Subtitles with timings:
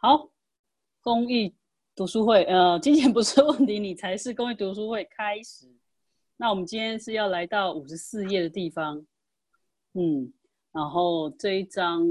[0.00, 0.30] 好，
[1.00, 1.52] 公益
[1.96, 5.68] 读书会，呃，金钱不是问题，你才是公益读书会开始。
[6.36, 9.04] 那我们今天是要来到五十四页的地方，
[9.94, 10.32] 嗯，
[10.70, 12.06] 然后这一章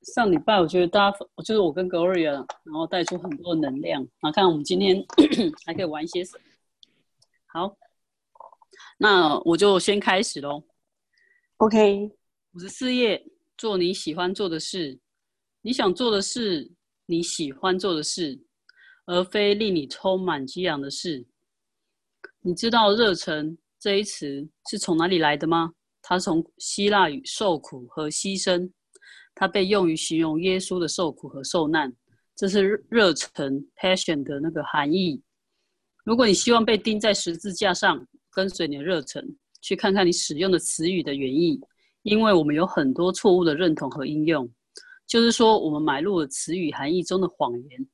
[0.00, 2.32] 上礼拜我觉得大家，就是我跟 Gloria，
[2.62, 5.04] 然后带出很多能量，然后看我们今天
[5.66, 6.44] 还可以玩些什么。
[7.44, 7.76] 好，
[8.96, 10.62] 那我就先开始喽。
[11.58, 12.16] OK，
[12.54, 13.26] 五十四页，
[13.58, 14.98] 做你喜欢做的事。
[15.66, 16.70] 你想做的事，
[17.06, 18.40] 你喜欢做的事，
[19.04, 21.26] 而非令你充满激昂的事。
[22.40, 25.72] 你知道“热忱”这一词是从哪里来的吗？
[26.02, 28.70] 它从希腊语“受苦”和“牺牲”，
[29.34, 31.92] 它被用于形容耶稣的受苦和受难。
[32.36, 35.20] 这是热忱 （passion） 的那个含义。
[36.04, 39.20] 如果你希望被钉在十字架上，跟随你的热忱，
[39.62, 41.60] 去看看你使用的词语的原意，
[42.04, 44.48] 因为我们有很多错误的认同和应用。
[45.06, 47.86] 就是说，我们买入了词语含义中的谎言。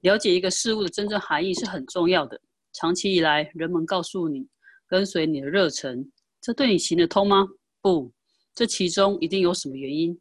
[0.00, 2.40] 了解一个事物的真正含义是很重要的。
[2.74, 4.46] 长期以来，人们告诉你
[4.86, 7.46] 跟随你的热忱，这对你行得通吗？
[7.80, 8.12] 不，
[8.54, 10.18] 这其中一定有什么原因。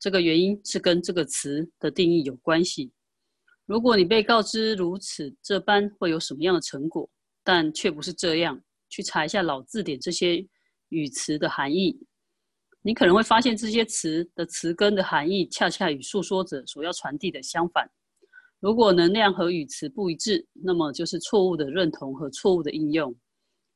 [0.00, 2.90] 这个原因是跟这个词的定义有关系。
[3.66, 7.08] 如果你被告知如此这般会有什么样的成果，
[7.44, 10.44] 但却不是这样，去查一下老字典这些
[10.88, 11.96] 语词的含义。
[12.82, 17.90] 你可能会发现这些词的词根的含义恰恰与诉说者所要传递的相反。
[18.58, 23.14] 如果能量和语词不一致，那么就是错误的认同和错误的应用，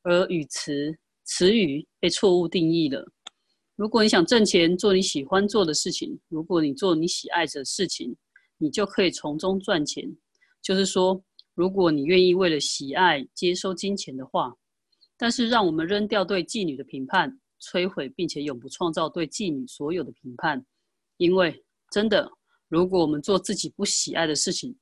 [0.03, 3.05] 而语词词语被错误定义了。
[3.75, 8.15] 如果你想挣钱，做你喜欢做的事情；如果你做你喜爱的事情，
[8.57, 10.03] 你就可以从中赚钱。
[10.61, 11.21] 就是说，
[11.53, 14.53] 如果你愿意为了喜爱接收金钱的话，
[15.17, 17.39] 但是让我们扔掉对妓女的评判。
[17.65, 20.63] 摧毁并且永不创造对妓女所有的评判，
[21.17, 22.31] 因为真的，
[22.67, 24.77] 如果我们做自己不喜爱的事情，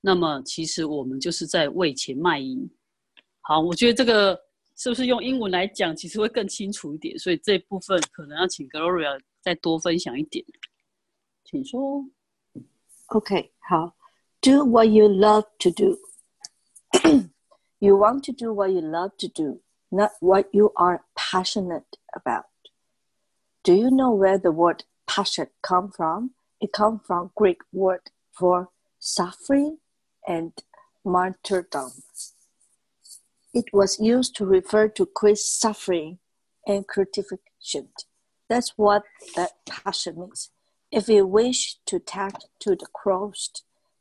[0.00, 2.70] 那么其实我们就是在为钱卖淫。
[3.42, 4.40] 好，我觉得这个
[4.76, 7.18] 是不是用英文来讲，其实会更清楚一点？
[7.18, 10.44] 所以这部分可能要请 Gloria 再多分享一点，
[11.44, 12.04] 请说。
[13.08, 13.94] OK，好
[14.40, 15.98] ，Do what you love to do.
[17.80, 19.60] you want to do what you love to do,
[19.90, 22.46] not what you are passionate about.
[23.62, 26.32] Do you know where the word passion come from?
[26.60, 29.78] It comes from Greek word for suffering
[30.26, 30.52] and
[31.04, 31.92] martyrdom.
[33.52, 36.18] It was used to refer to great suffering
[36.66, 37.88] and crucifixion.
[38.48, 39.04] That's what
[39.36, 40.50] that passion means.
[40.90, 43.50] If you wish to tag to the cross,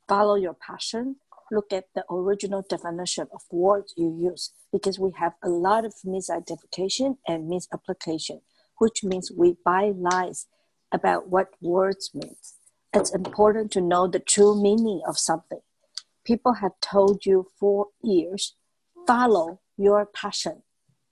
[0.07, 1.17] follow your passion,
[1.53, 5.93] look at the original definition of words you use because we have a lot of
[6.05, 8.41] misidentification and misapplication,
[8.79, 10.47] which means we buy lies
[10.91, 12.35] about what words mean.
[12.93, 15.61] It's important to know the true meaning of something.
[16.23, 18.55] People have told you for years,
[19.07, 20.63] follow your passion.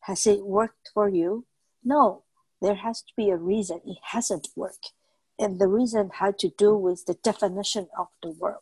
[0.02, 1.46] Has it worked for you?
[1.84, 2.23] No,
[2.62, 4.94] there has to be a reason it hasn't worked.
[5.40, 8.58] And the reason had to do with the definition of the word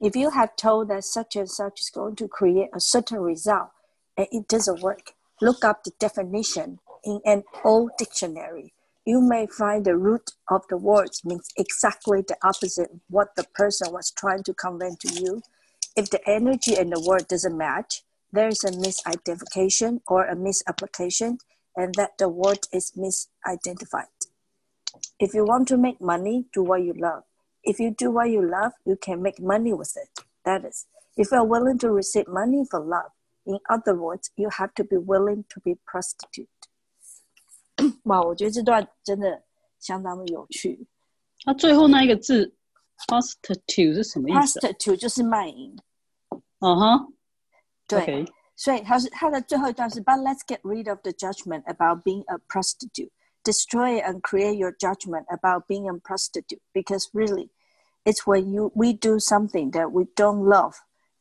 [0.00, 3.68] if you have told that such and such is going to create a certain result
[4.16, 8.72] and it doesn't work, look up the definition in an old dictionary.
[9.04, 13.44] You may find the root of the words means exactly the opposite of what the
[13.54, 15.42] person was trying to convey to you.
[15.96, 18.02] If the energy and the word doesn't match,
[18.32, 21.38] there is a misidentification or a misapplication,
[21.74, 24.12] and that the word is misidentified.
[25.18, 27.24] If you want to make money, do what you love
[27.67, 30.09] if you do what you love, you can make money with it.
[30.43, 30.85] That is,
[31.15, 33.11] if you're willing to receive money for love,
[33.45, 36.47] in other words, you have to be willing to be prostitute.
[38.03, 39.43] 哇，我觉得这段真的
[39.79, 40.87] 相当的有趣。
[41.45, 42.53] 那最后那一个字
[43.07, 44.69] prostitute 是什么意思、啊？
[44.69, 45.75] prostitute 就是卖淫。
[46.59, 47.13] 嗯哼，
[47.87, 48.25] 对 OK
[48.55, 53.09] 所以它是它的最后一段是 But let's get rid of the judgment about being a prostitute.
[53.43, 57.49] Destroy and create your judgment about being a prostitute because really,
[58.08, 60.72] it's when you we do something that we don't love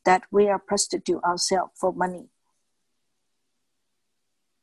[0.05, 2.27] that we are prostitute ourselves for money.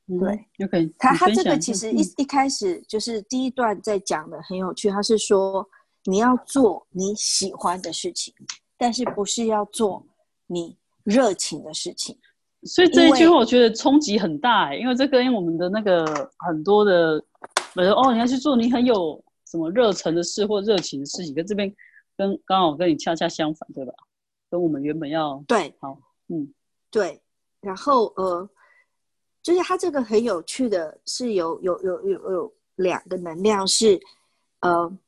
[0.06, 5.66] 对嗯，OK，他他你分享这个其实嗯一一开始就是第一段在讲的很有趣，他是说
[6.04, 8.34] 你要做你喜欢的事情，
[8.76, 10.06] 但是不是要做
[10.46, 12.18] 你热情的事情。
[12.64, 16.04] 所以这一句话我觉得冲击很大哎，因为这跟我们的那个
[16.46, 17.20] 很多的，
[17.74, 21.74] 比如说哦，你要去做你很有什么热忱的事或热情的事情，跟这边
[22.16, 23.92] 跟刚好跟你恰恰相反，对吧？
[24.50, 26.52] 跟我们原本要对，好，嗯
[26.90, 27.20] 对，
[27.60, 28.48] 然后呃，
[29.42, 34.00] 就是它这个很有趣的是有有有有有两个能量是，
[34.60, 34.98] 呃，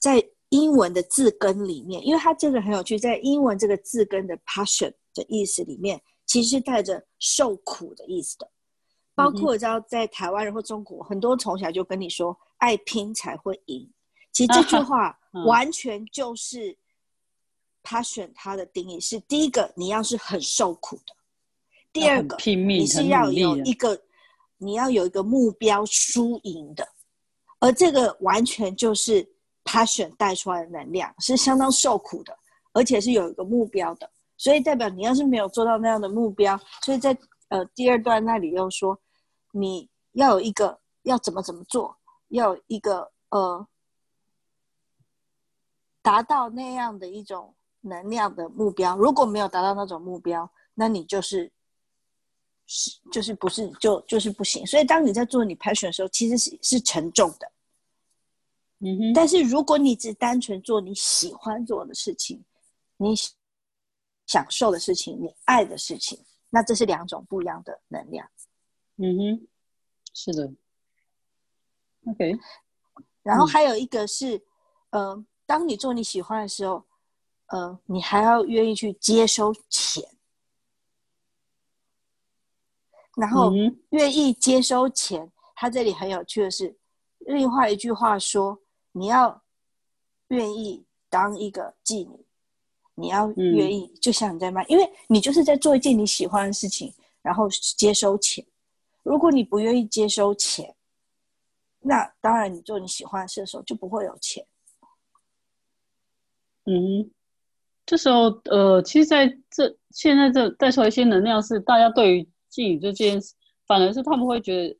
[0.00, 8.50] 在英文的字根里面，因为它这个很有趣，在英文这个字根的 passion 的意思里面，其实是带着受苦的意思的。
[9.14, 13.88] 包括我知道，在台湾人或中国，很多从小就跟你说“爱拼才会赢”。
[14.32, 16.76] 其实这句话完全就是
[17.82, 21.12] passion 它的定义是：第一个，你要是很受苦的；
[21.92, 24.00] 第二个，拼命你是要有一个，
[24.56, 26.86] 你要有一个目标输赢的。
[27.60, 29.26] 而这个完全就是
[29.64, 32.36] passion 带出来的能量，是相当受苦的，
[32.72, 34.10] 而且是有一个目标的。
[34.36, 37.16] 所以代表你要是没有做到那样的目标，所以在
[37.48, 38.98] 呃第二段那里又说。
[39.50, 41.96] 你要有一个要怎么怎么做，
[42.28, 43.66] 要有一个呃
[46.08, 48.96] 达到那样的一种能量的目标。
[48.96, 51.52] 如果没有达到那种目标，那你就是
[52.66, 54.66] 是就是不是就就是不行。
[54.66, 57.52] 所以当你在做你 passion 的时候，其实是是沉重的。
[58.78, 59.12] 嗯哼。
[59.12, 62.42] 但是如果你只单纯做你喜欢做的事情，
[62.96, 63.14] 你
[64.26, 66.18] 享受的事情，你爱的事情，
[66.48, 68.26] 那这是两种不一样的能量。
[68.96, 69.46] 嗯哼，
[70.14, 70.50] 是的
[72.06, 72.34] ，OK。
[73.22, 74.42] 然后还有一个是，
[74.88, 76.84] 呃，当你做你喜欢的时候，
[77.46, 80.06] 呃，你还要愿意去接收钱，
[83.16, 83.50] 然后
[83.88, 85.32] 愿意接收钱。
[85.56, 86.76] 他这里很有趣的是，
[87.20, 88.60] 另外一句话说，
[88.92, 89.42] 你要
[90.26, 92.26] 愿意当一个妓女，
[92.94, 96.92] 你要愿意，就像你在卖，因为你就是在做一件你喜欢的事情，
[97.22, 98.46] 然后接收钱。
[99.02, 100.76] 如果你不愿意接收钱，
[101.80, 104.46] 那当然你做你喜欢的事的时候就不会有钱。
[106.70, 107.10] 嗯，
[107.86, 113.34] 这时候呃，其实在这现在这带出来一些能量是，大家对于妓女这件事，
[113.66, 114.76] 反而是他们会觉得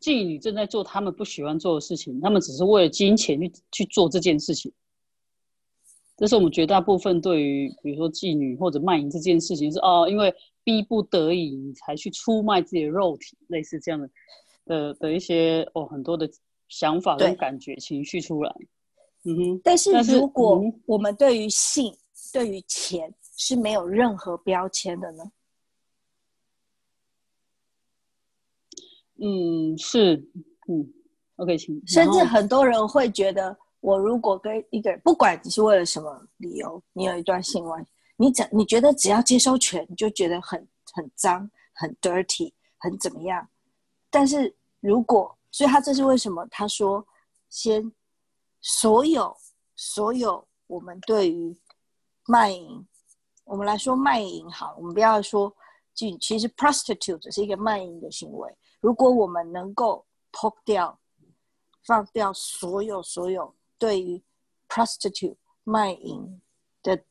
[0.00, 4.72] 妓女正在做他们不喜欢做的事情，他们只是为了金钱去去做这件事情。
[6.16, 10.34] 这是我们绝大部分对于比如说妓女或者卖淫这件事情是哦，因为。
[10.64, 14.10] 逼不得已，你才去出卖自己的肉体，类似这样的
[14.66, 16.28] 的的一些哦，很多的
[16.68, 18.54] 想法跟感觉情绪出来。
[19.28, 19.60] 嗯哼。
[19.62, 21.94] 但是如果我们对于性、
[22.32, 25.24] 对于钱是没有任何标签的呢？
[29.20, 30.16] 嗯，是，
[30.68, 30.92] 嗯
[31.36, 31.82] ，OK，请。
[31.86, 37.90] 甚至很多人会觉得，我如果跟一个人，不管你是为了什么理由，你有一段性关系。
[38.16, 43.48] 你怎你觉得只要接收权，你就觉得很很脏、很 dirty、很怎么样？
[44.10, 46.46] 但是如果，所以他这是为什么？
[46.50, 47.04] 他说，
[47.48, 47.92] 先
[48.60, 49.36] 所有
[49.76, 51.56] 所有我们对于
[52.26, 52.86] 卖淫，
[53.44, 55.54] 我们来说卖淫好，我们不要说，
[55.94, 58.56] 其实 prostitute 是一个卖淫的行为。
[58.80, 60.98] 如果我们能够抛掉、
[61.84, 64.22] 放掉所有所有对于
[64.68, 66.40] prostitute 卖淫
[66.82, 67.04] 的。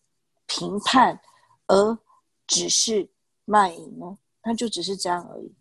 [0.49, 1.19] 评判，
[1.67, 1.99] 而
[2.47, 3.11] 只是
[3.43, 4.17] 卖淫呢？
[4.45, 5.53] 那就只是这样而已。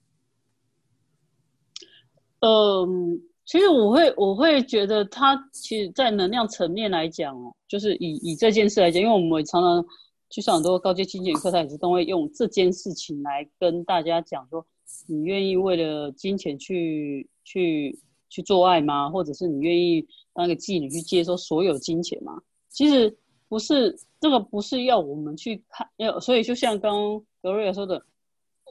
[2.39, 9.87] 嗯，其实我会我会觉得，他其实，在能量层面来讲哦，就是以以这件事来讲，因为我们常常
[10.29, 14.67] 去上很多高阶金钱课，他也是都会用这件事情来跟大家讲说：
[15.07, 17.99] 你愿意为了金钱去去
[18.29, 19.09] 去做爱吗？
[19.09, 22.43] 或者是你愿意当个妓女去接收所有金钱吗？
[22.69, 23.17] 其实。
[23.49, 28.05] 不是这个，不是要我们去看，要所以就像刚刚格瑞尔说的，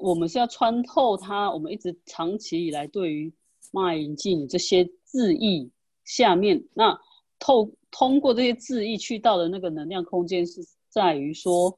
[0.01, 1.49] 我们是要穿透它。
[1.49, 3.31] 我们一直长期以来对于
[3.75, 5.69] 迈进这些字意
[6.05, 6.97] 下面，那
[7.37, 11.77] 透通过这些字意去到的那个能量空间，是在于说，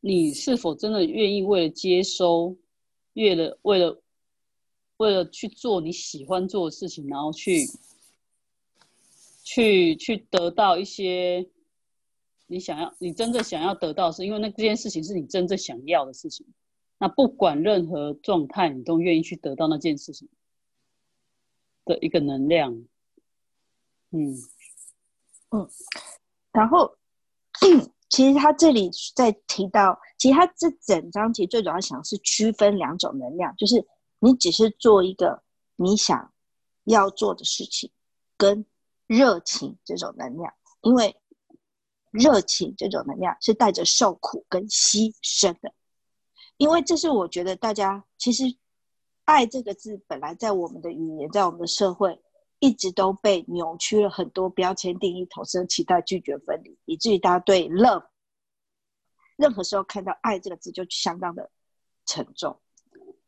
[0.00, 2.56] 你是否真的愿意为了接收，
[3.14, 4.02] 为了为了
[4.98, 7.66] 为了去做你喜欢做的事情，然后去
[9.42, 11.48] 去去得到一些。
[12.52, 16.44] 你想要，你真正想要得到，是因为那这件事情是你真正想要的事情。
[16.98, 20.28] 那不管任何状态，你都愿意去得到那件事情
[21.90, 22.72] 的一个能量。
[24.12, 24.34] 嗯
[25.50, 25.68] 嗯，
[26.52, 26.96] 然后
[28.08, 33.86] 其实他这里在提到，其实他这整章其实最主要想是区分两种能量，就是
[34.20, 35.42] 你只是做一个
[35.76, 36.32] 你想
[36.84, 37.90] 要做的事情，
[38.36, 38.64] 跟
[39.06, 41.16] 热情这种能量，因为。
[42.12, 45.72] 热情这种能量是带着受苦跟牺牲的，
[46.56, 48.42] 因为这是我觉得大家其实
[49.30, 52.20] “爱”这个字本来在我们的语言，在我们的社会
[52.58, 58.06] 一直都被扭曲了很多标签定义、投射期待、拒绝分离，以至于大家对 “love”
[59.36, 61.48] 任何时候看到“爱”这个字就相当的
[62.06, 62.58] 沉重。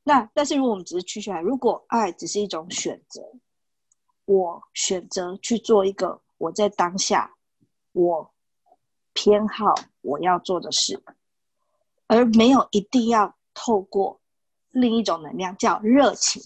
[0.02, 3.22] 那但是如果我们只是区出来，如果爱只是一种选择，
[4.24, 7.36] 我选择去做一个我在当下
[7.92, 8.34] 我
[9.12, 11.00] 偏好我要做的事，
[12.08, 14.20] 而没有一定要透过
[14.72, 16.42] 另一种能量叫热情。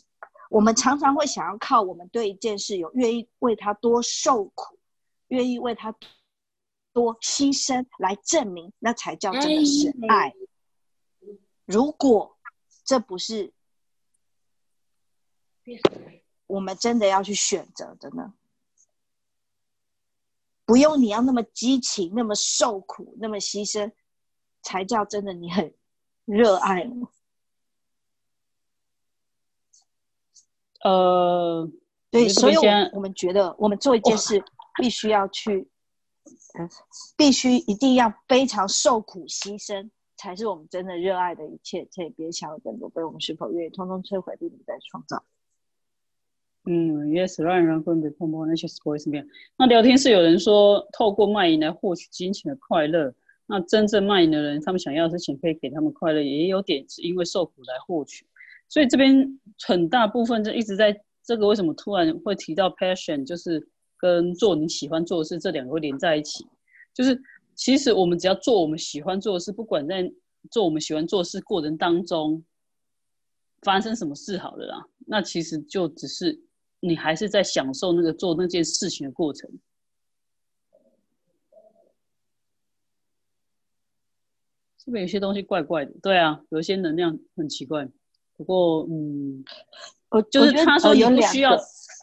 [0.50, 4.78] 我们常常会想要靠我们对一件事有愿意为他多受苦，
[5.28, 5.92] 愿意为他
[6.92, 10.32] 多牺牲来证明，那才叫真的是爱。
[11.64, 12.38] 如果
[12.84, 13.52] 这不是
[16.46, 18.34] 我们真的要去选择的呢？
[20.64, 23.92] 不用你要那么激情，那么受苦，那么牺牲，
[24.62, 25.74] 才叫真的你很
[26.24, 27.08] 热爱呢。
[30.88, 31.68] 呃，
[32.12, 32.54] 对，所以，
[32.92, 34.40] 我们觉得，我们做一件事，
[34.80, 35.68] 必须要去，
[36.56, 36.70] 嗯，
[37.16, 41.84] 必须一定要非常受苦牺牲，才是我们真的热爱的一切。
[41.90, 45.24] 所以，别想要更多，被我们是否愿意通通摧毁，并不再创造。
[46.68, 49.26] 嗯，yes，让人分别碰碰那些 spoils 怎么样？
[49.56, 53.12] 那聊天室有人说，透过卖淫来获取金钱的快乐。
[53.46, 58.24] 那真正卖淫的人，他们想要的是钱，可以给他们快乐，也有点是因为受苦来获取。
[58.68, 66.46] 所以这边很大部分就一直在这个为什么突然会提到 passion，就是跟做你喜欢做的事这两个会连在一起。
[66.92, 67.20] 就是
[67.54, 70.12] 其实我们只要做我们喜欢做的事，不管在
[70.50, 72.44] 做我们喜欢做事过程当中
[73.62, 76.40] 发生什么事好了啦，那其实就只是
[76.80, 79.50] 你还是在享受那个做那件事情的过程。
[84.78, 85.92] 是不是有些东西怪怪的？
[86.00, 87.88] 对啊，有些能量很奇怪。
[88.36, 89.44] 不过，嗯，
[90.10, 91.56] 我 就是他说你不需要，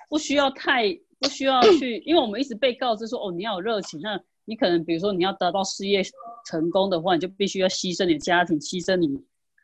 [0.10, 6.02] 不需要太不需要去，因为我们一直被告知说，哦，你要有热情，那你可能比如说你要得到事业
[6.46, 9.08] 成功的话，你就必须要牺牲你的家庭，牺牲你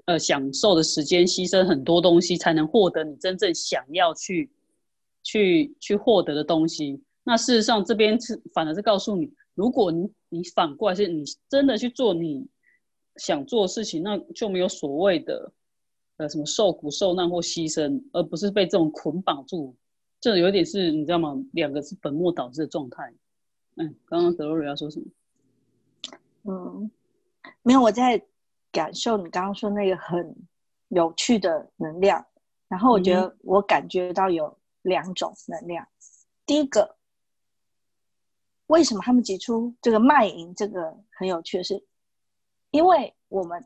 [0.06, 4.50] 呃享受的时间，牺牲很多东西，才能获得你真正想要去
[5.24, 7.02] 去去获得的东西。
[7.24, 12.48] 那事实上，这边是反而是告诉你，如果你你反过来是你真的去做你
[13.18, 15.52] 想做的事情，那就没有所谓的
[16.20, 19.76] 呃什么受苦受难或牺牲，而不是被这种捆绑住。
[20.20, 21.34] 这有点是你知道吗？
[21.54, 23.14] 两个是本末倒置的状态。
[23.78, 25.06] 嗯，刚刚德罗瑞要说什么？
[26.44, 26.92] 嗯，
[27.64, 28.22] 没有，我在
[28.70, 30.36] 感受你刚刚说那个很
[30.90, 32.26] 有趣的能量，
[32.68, 35.88] 然后我觉得我感觉到有两种能量。
[36.46, 36.98] 第一个，
[38.68, 41.82] 为什么他们提出这个卖淫这个很有趣的是，
[42.72, 43.66] 因为我们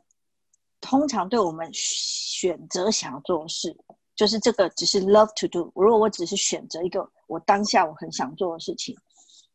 [0.84, 3.74] 通常对我们选择想要做的事，
[4.14, 5.72] 就是这个只是 love to do。
[5.74, 8.94] 如果我只是选择一个我当下我很想做的事情，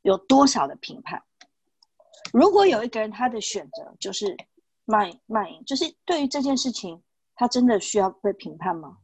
[0.01, 1.21] 有多少的评判？
[2.33, 4.35] 如果有一个人他的选择就是
[4.85, 6.99] 卖卖淫，就是对于这件事情，
[7.35, 8.97] 他真的需要被评判吗？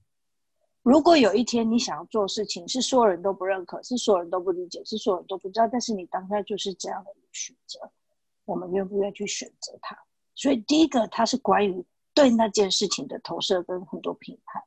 [0.82, 7.79] 如果有一天你想要做事情，是所有人都不认可，是所有人都不理解，是所有人都不知道，但是你当下就是这样的一个选择，
[8.46, 9.96] 我们愿不愿意去选择它？
[10.34, 11.86] 所以第一个，它是关于
[12.16, 14.64] 对那件事情的投射跟很多评判，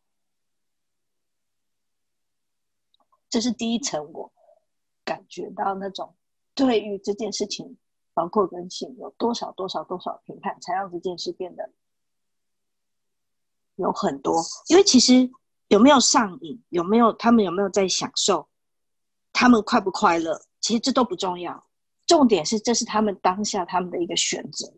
[3.29, 4.33] 这是第一层我
[5.03, 6.15] 感觉到那种
[6.55, 7.79] 对于这件事情，
[8.13, 11.73] 包括跟性有多少多少多少评判，才让这件事变得
[13.77, 14.45] 有很多。
[14.69, 15.31] 因为其实
[15.69, 18.49] 有没有上瘾，有没有他们有没有在享受，
[19.33, 21.67] 他们快不快乐，其实这都不重要。
[22.07, 24.73] 重点是这是他们当下他们的一个选择，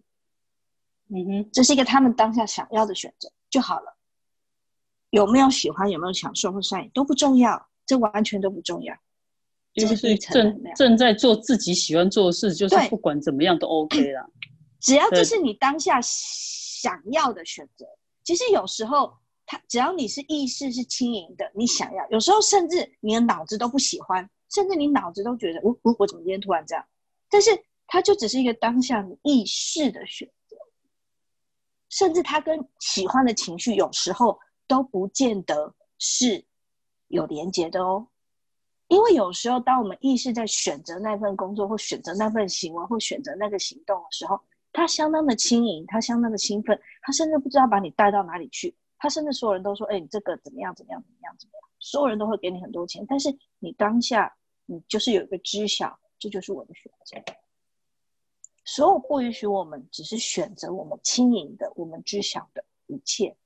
[1.12, 3.96] 嗯哼，这是一个他们当下想要的选择就好了。
[5.10, 8.94] 有没有喜欢，有没有享受或善意都不重要，这完全都不重要。
[9.74, 10.62] 这就是正。
[10.76, 14.24] 正在做自己喜欢做的事，就是不管怎么样都 OK 啦。
[14.80, 17.84] 只要这是你当下想要的选择，
[18.22, 19.12] 其实有时候
[19.46, 26.84] 他只要你是意识是轻盈的，你想要，有时候甚至你的脑子都不喜欢，甚至你脑子都觉得，我我我怎么今天突然这样？
[27.28, 27.50] 但是
[27.86, 30.34] 它就只是一个当下你意识的选择，
[31.90, 36.42] 甚至他跟喜欢的情绪有时候都不见得是
[37.08, 38.06] 有连结的哦。
[38.88, 44.40] 因为有时候，当我们意识在选择那份工作，或选择那份行为，或选择那个行动的时候，
[44.72, 48.74] 他相当的轻盈，他相当的兴奋，他甚至不知道把你带到哪里去。
[48.98, 50.74] 他甚至所有人都说：“哎、你这个怎么样？
[50.74, 51.00] 怎么样？
[51.02, 51.36] 怎么样？
[51.38, 54.34] 怎么样？”所有人都会给你很多钱，但是你当下
[54.66, 57.16] 你就是有一个知晓，这就是我的选择。
[58.70, 63.36] 所有不允许我们只是选择我们轻盈的、我们知晓的一切，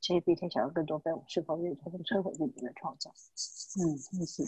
[0.00, 3.12] 这些比天想要更多被我们是否愿意从中摧毁自己的创造？
[3.80, 4.44] 嗯，就是，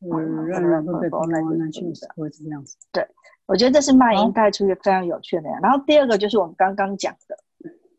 [0.00, 1.84] 我，让人会被包来碰去，
[2.16, 2.76] 会这个样子。
[2.90, 3.06] 对
[3.46, 5.48] 我觉得这是卖好淫带出一个非常有趣的。
[5.62, 7.38] 然后第二个就是我们刚刚讲的，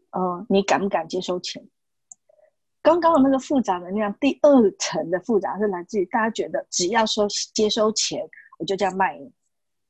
[0.09, 1.65] 嗯，你敢不敢接收钱？
[2.81, 9.31] 刚刚的那个复杂能量，第二层的复杂是来自于大家觉得只要收接收钱，我就这样卖你。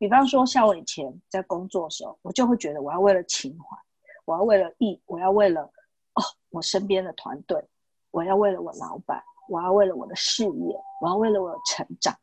[0.01, 3.77] 比方说，像我以前在工作的时候，我就会觉得我要为了情怀，
[4.25, 7.63] 我要为了义，我要为了哦我身边的团队，
[8.09, 12.17] 我要为了我老板，我要为了我的事业，我要为了我的成长。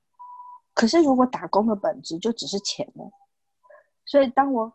[0.75, 3.05] 可是如果打工的本质就只是钱呢？
[4.05, 4.73] 所以当我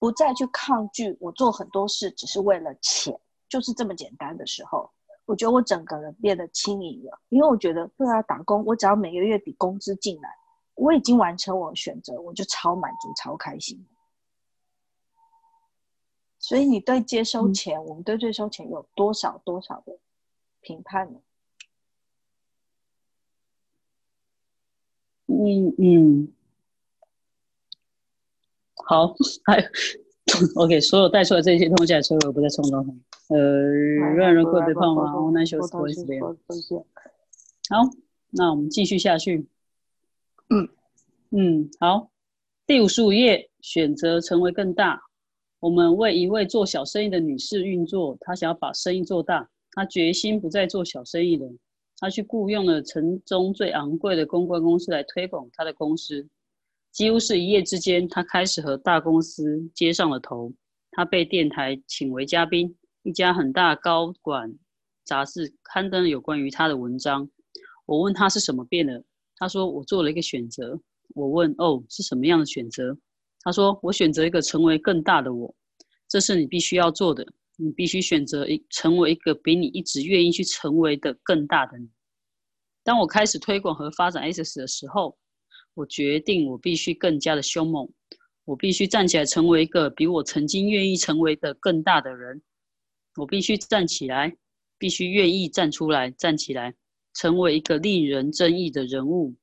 [0.00, 3.16] 不再去抗拒我做很多事只是为了钱。
[3.48, 4.90] 就是这么简单的时候，
[5.24, 10.28] 我觉得我整个人变得轻盈了，因为我觉得对啊，打工，我只要每个月底工资进来，
[10.82, 13.86] 我已经完成我的选择，我就超满足、超开心。
[16.40, 19.96] 所以你对接收钱，我们对接收钱有多少多少的
[20.60, 21.20] 评判呢？
[25.26, 26.32] 嗯嗯，
[28.74, 29.64] 好，还有。
[30.56, 33.00] OK，所有带出来这些东西，所有不再冲动。
[33.28, 33.38] 呃，
[34.14, 35.14] 让人会被胖吗？
[35.14, 36.36] 我难修思维是这样。
[37.70, 37.88] 好，
[38.30, 39.46] 那我们继续下去。
[40.52, 40.68] 嗯
[41.30, 42.10] 嗯，好。
[42.66, 45.00] 第五十五页，选择成为更大。
[45.60, 51.50] 我们为一位做小生意的女士运作，她想要把生意做大，她决心不再做小生意了。
[51.96, 56.28] 她去雇佣了城中最昂贵的公关公司来推广她的公司。
[56.90, 60.52] 几乎是一夜之间，她开始和大公司接上了头。
[60.90, 64.54] 她被电台请为嘉宾，一家很大高管
[65.02, 67.30] 杂志刊登了有关于她的文章。
[67.86, 69.02] 我问她是什么变了，
[69.42, 70.80] 他说我做了一个选择。
[71.16, 72.96] 我问哦，是什么样的选择？
[73.40, 75.52] 他说我选择一个成为更大的我。
[76.08, 81.90] 这是你必须要做的，你必须选择一成为一个比你一直愿意去成为的更大的你。
[82.84, 85.18] 当我开始推广和发展 SS 的时候。
[85.74, 87.90] 我决定，我必须更加的凶猛，
[88.44, 92.42] 我必须站起来，成为一个比我曾经愿意成为的更大的人。
[93.16, 94.36] 我必须站起来，
[94.76, 96.74] 必须愿意站出来，站起来，
[97.14, 99.34] 成为一个令人争议的人物。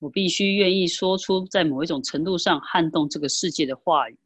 [0.00, 4.16] 我必须愿意说出在某一种程度上撼动这个世界的话语。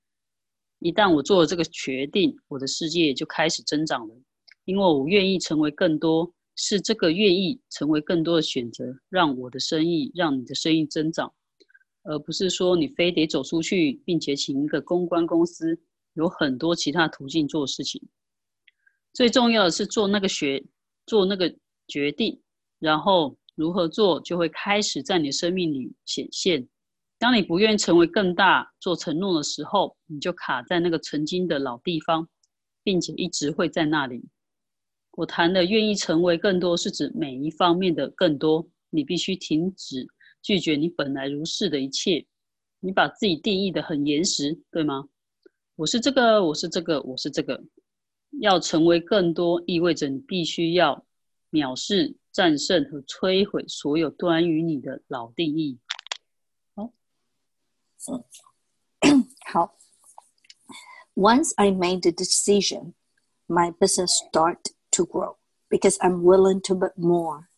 [0.80, 4.14] 一旦我做了这个决定，我的世界就开始增长了，
[4.64, 11.32] 因为我愿意成为更多，是这个愿意成为更多的选择，让我的生意，让你的生意增长。
[12.04, 15.80] 而不是说你非得走出去，并且请一个公关公司，
[16.14, 18.02] 有很多其他途径做事情。
[19.14, 20.62] 最重要的是做那个学，
[21.06, 21.54] 做那个
[21.86, 22.40] 决定，
[22.82, 26.66] 然后如何做，就会开始在你生命里显现。
[27.16, 32.28] 当你不愿意成为更大做承诺的时候，你就卡在那个曾经的老地方，
[32.82, 34.24] 并且一直会在那里。
[35.12, 38.68] 我谈的愿意成为更多，是指每一方面的更多。
[38.90, 40.08] 你必须停止。
[40.42, 42.26] 拒绝你本来如是的一切，
[42.80, 45.08] 你把自己定义的很严实，对吗？
[45.76, 47.62] 我是这个，我是这个，我是这个。
[48.40, 51.06] 要成为更多，意味着你必须要
[51.52, 55.79] 藐视、战胜和摧毁所有关于你的老定义。
[56.75, 56.91] 好，
[59.01, 59.75] 嗯，好。
[61.15, 62.93] Once I made the decision,
[63.47, 65.37] my business started to grow
[65.69, 67.49] because I'm willing to bet more.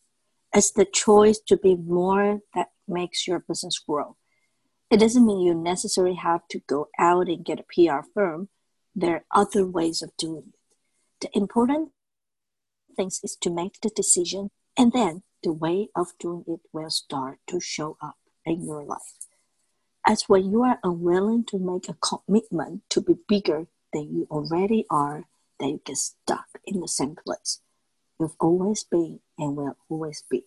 [0.52, 4.16] It's the choice to be more that makes your business grow.
[4.88, 8.48] It doesn't mean you necessarily have to go out and get a PR firm.
[8.96, 10.58] There are other ways of doing it.
[11.20, 11.92] The important
[12.96, 17.39] thing is to make the decision, and then the way of doing it will start
[17.47, 19.27] to show up in your life.
[20.05, 24.85] As when you are unwilling to make a commitment to be bigger than you already
[24.89, 25.25] are,
[25.59, 27.61] then you get stuck in the same place
[28.19, 30.45] you've always been and will always be.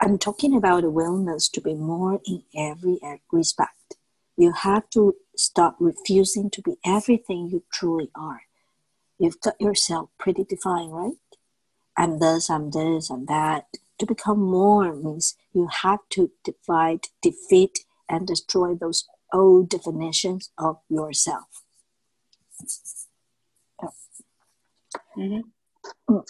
[0.00, 2.98] I'm talking about the willingness to be more in every
[3.30, 3.96] respect.
[4.36, 8.42] You have to stop refusing to be everything you truly are.
[9.18, 11.14] You've got yourself pretty defined, right?
[11.95, 13.65] I'm this, I'm this, I'm that.
[13.97, 20.77] To become more means you have to divide, defeat, and destroy those old definitions of
[20.89, 21.47] yourself.
[25.15, 25.41] Mm-hmm.
[26.07, 26.23] Mm.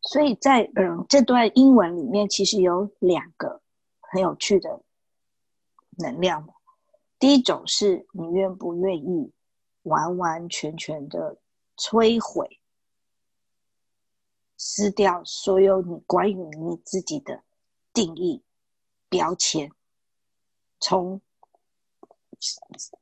[0.00, 3.60] 所以在嗯这段英文里面，其实有两个
[4.00, 4.82] 很有趣的
[5.98, 6.48] 能量。
[7.18, 9.32] 第一种是你愿不愿意
[9.82, 11.38] 完完全全的
[11.76, 12.57] 摧毁、
[14.59, 17.41] 撕掉所有你关于你自己的
[17.93, 18.43] 定义、
[19.07, 19.71] 标签，
[20.81, 21.21] 从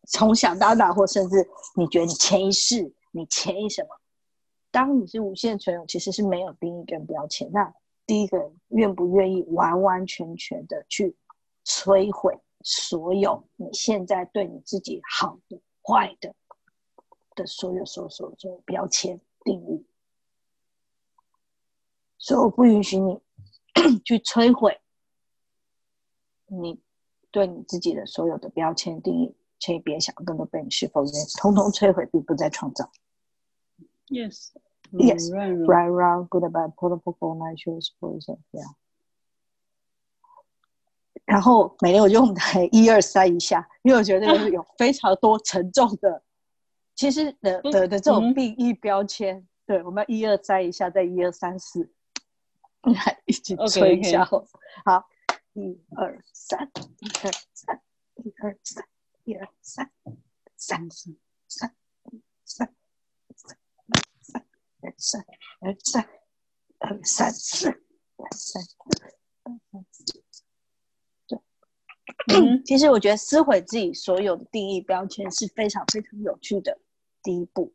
[0.08, 3.90] 从小到大，或甚至你觉得你潜意识、你潜意什么？
[4.70, 7.52] 当你是无限存有，其实是没有定义跟标签。
[7.52, 7.74] 那
[8.06, 11.16] 第一个，愿不愿意完完全全的去
[11.66, 16.36] 摧毁所有你现在对你自己好的、坏的
[17.34, 19.84] 的所有、所有、所有标签定义？
[22.18, 23.20] 所以我不允许你
[24.04, 24.80] 去摧毁
[26.48, 26.80] 你
[27.32, 32.90] 对你自己的所有的标签定义，请你别想更多被你是否认，通通摧毁，并不再创造。
[34.08, 34.52] Yes.
[34.92, 35.30] Yes.
[35.30, 35.66] Right, right.
[35.66, 38.74] Right, wrong, good, bad, political, nice, shoes, boys, yeah.
[41.26, 46.24] 然后每天我就用台一二三一下，因为我觉得那个有非常多沉重的，
[46.96, 51.92] 其实的的的这种嗯定义标签，对，我们要一二三一下，再一二三四，
[52.94, 54.48] 来一起吹一下 OK
[54.86, 55.08] 好，
[55.54, 57.82] 一二三，一二三，
[58.16, 58.88] 一二三，
[59.24, 59.92] 一二三，
[60.56, 61.16] 三三
[61.48, 61.76] 三
[62.46, 62.74] 三
[64.16, 64.46] 三
[64.82, 65.26] 二三
[65.60, 66.10] 二三
[66.80, 68.64] 二三四二三
[69.44, 70.22] 二三四。
[72.30, 76.80] 嗯其实我觉得撕毁自己所有的定义标签是非常非常有趣的
[77.24, 77.74] 第一步。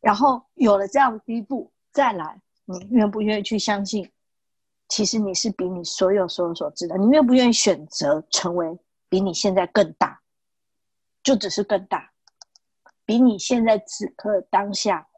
[0.00, 4.10] 然后有了这样的第一步，再来，你愿不愿意去相信，
[4.88, 10.22] 其实你是比你所有所有所知的，你愿不愿意选择成为比你现在更大，
[11.22, 12.12] 就只是更大，
[13.04, 15.08] 比你现在此刻当下，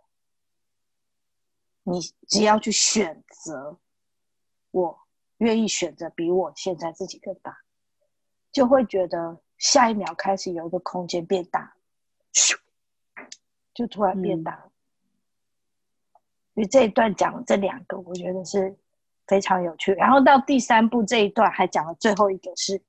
[1.82, 3.78] 你只要去选择，
[4.70, 4.98] 我
[5.38, 7.58] 愿意选择比我现在自己更大。
[8.50, 11.76] 就会觉得下一秒开始有一个空间变大，
[12.32, 12.56] 咻，
[13.74, 14.70] 就突然变大
[16.54, 18.76] 以这一段讲了这两个，我觉得是
[19.26, 19.92] 非常有趣。
[19.92, 22.80] 然后到第三步这一段还讲了最后一个是，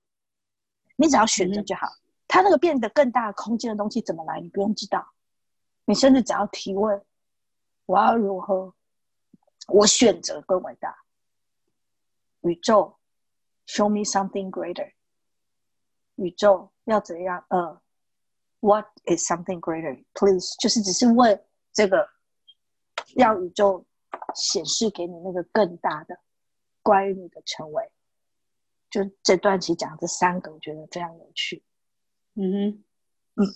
[0.95, 1.87] 你只要选择就好。
[2.27, 5.07] 它那个变得更大的空间的东西怎么来，你不用知道，
[5.85, 7.03] 你甚至只要提问：
[7.85, 8.73] 我要如何？
[9.67, 10.95] 我选择更伟大。
[12.41, 12.97] 宇宙
[13.67, 14.91] ，show me something greater。
[16.15, 17.43] 宇宙要怎样？
[17.49, 17.81] 呃
[18.59, 20.03] ，What is something greater?
[20.13, 22.07] Please，就是只是问这个，
[23.15, 23.85] 让宇宙
[24.33, 26.17] 显示给你那个更大的
[26.81, 27.91] 关于你的成为。
[28.89, 31.63] 就这段其实讲这三个，我觉得非常有趣。
[32.35, 32.83] 嗯哼，
[33.35, 33.47] 嗯。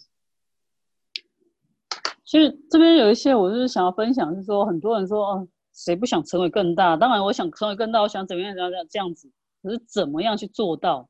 [2.26, 6.96] 其实这边有一些，我就是想要分享，是说很多人说，哦，谁不想成为更大？
[6.96, 9.32] 当然，我想成为更大，我想怎么样，怎么样这样子。
[9.64, 11.10] 可是怎么样去做到？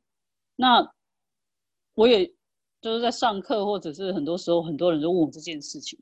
[0.56, 0.94] 那
[1.94, 2.26] 我也
[2.82, 6.00] 就是在上课，或者是很多时候，很多人就问我这件事情。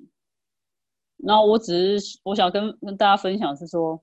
[1.28, 4.02] 然后我只是我想跟跟大家分享是说，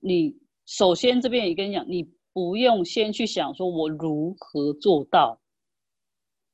[0.00, 5.40] 你首先这边也跟你讲，你不用先去想说我如何做到，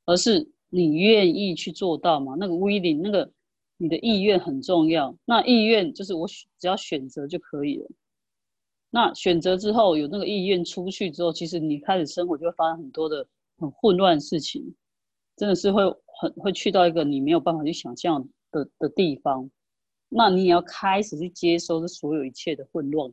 [0.04, 2.34] 而是你愿意去做到吗？
[2.38, 3.32] 那个 willing，那个
[3.78, 5.16] 你的意愿很重要。
[5.24, 7.88] 那意愿就是我只要选择就可以了。
[8.90, 14.74] 那选择之后有那个意愿出去之后，其实你开始生活就会发生很多的很混乱的事情，
[15.34, 15.82] 真的是会
[16.20, 19.50] 很会去到一个你没有办法去想象的的地方。
[20.16, 23.12] 那你也要开始去接收这所有一切的混乱，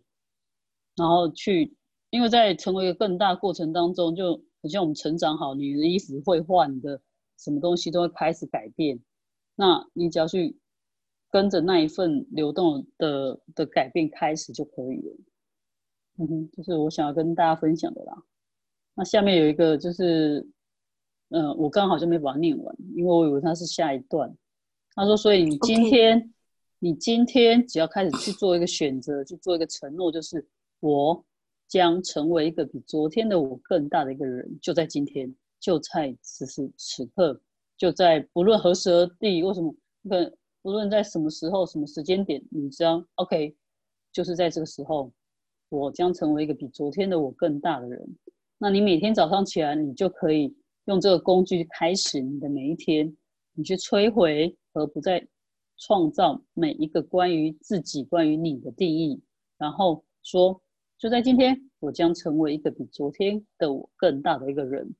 [0.95, 1.75] 然后去，
[2.11, 7.01] 因为在成为一个更大过程当中，就好像我们成长好，你的衣服会换，你的
[7.37, 8.99] 什么东西都会开始改变。
[9.55, 10.55] 那你只要去
[11.31, 15.17] 跟着那一份流动的的改变开始就可以了。
[16.19, 18.23] 嗯哼，就是我想要跟大家分享的啦。
[18.93, 20.47] 那下面有一个就是，
[21.29, 24.35] 嗯、呃，我刚好就没把它念完，因为我以为它是下一段。
[24.93, 26.33] 他说，所以你今天
[26.83, 30.43] 你今天只要开始去做一个选择，去做一个承诺，就是
[30.79, 31.23] 我
[31.67, 37.39] 将成为一个比昨天的我更大的一个人，就在今天，就在此时此刻，
[37.77, 39.71] 就在不论何时何地，为什么？
[40.01, 40.15] 不
[40.63, 43.55] 不论在什么时候、什么时间点，你将 OK，
[44.11, 45.13] 就是在这个时候，
[45.69, 48.17] 我将成为一个比昨天的我更大的人。
[48.57, 50.51] 那你每天早上起来，你就可以
[50.85, 53.15] 用这个工具开始你的每一天，
[53.53, 55.23] 你去摧毁和不再
[55.81, 59.19] 创造每一个关于自己、关于你的定义，
[59.57, 60.61] 然后说，
[60.99, 64.93] 就在今天，我将成为一个比昨天的我更大的一个人。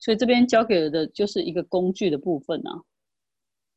[0.00, 2.82] 所以这边教给了的就是一个工具的部分啊，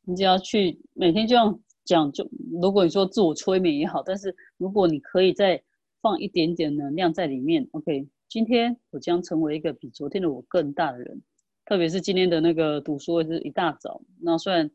[0.02, 2.28] 你只要去每天这样讲，就
[2.60, 5.62] 如果你说自我催眠也好，但是如果你可以再
[6.02, 11.22] 放一点点能量在里面，OK，今天我将成为一个比昨天的我更大的人。
[11.64, 14.68] 特别是今天的那个读书会是一大早，那虽然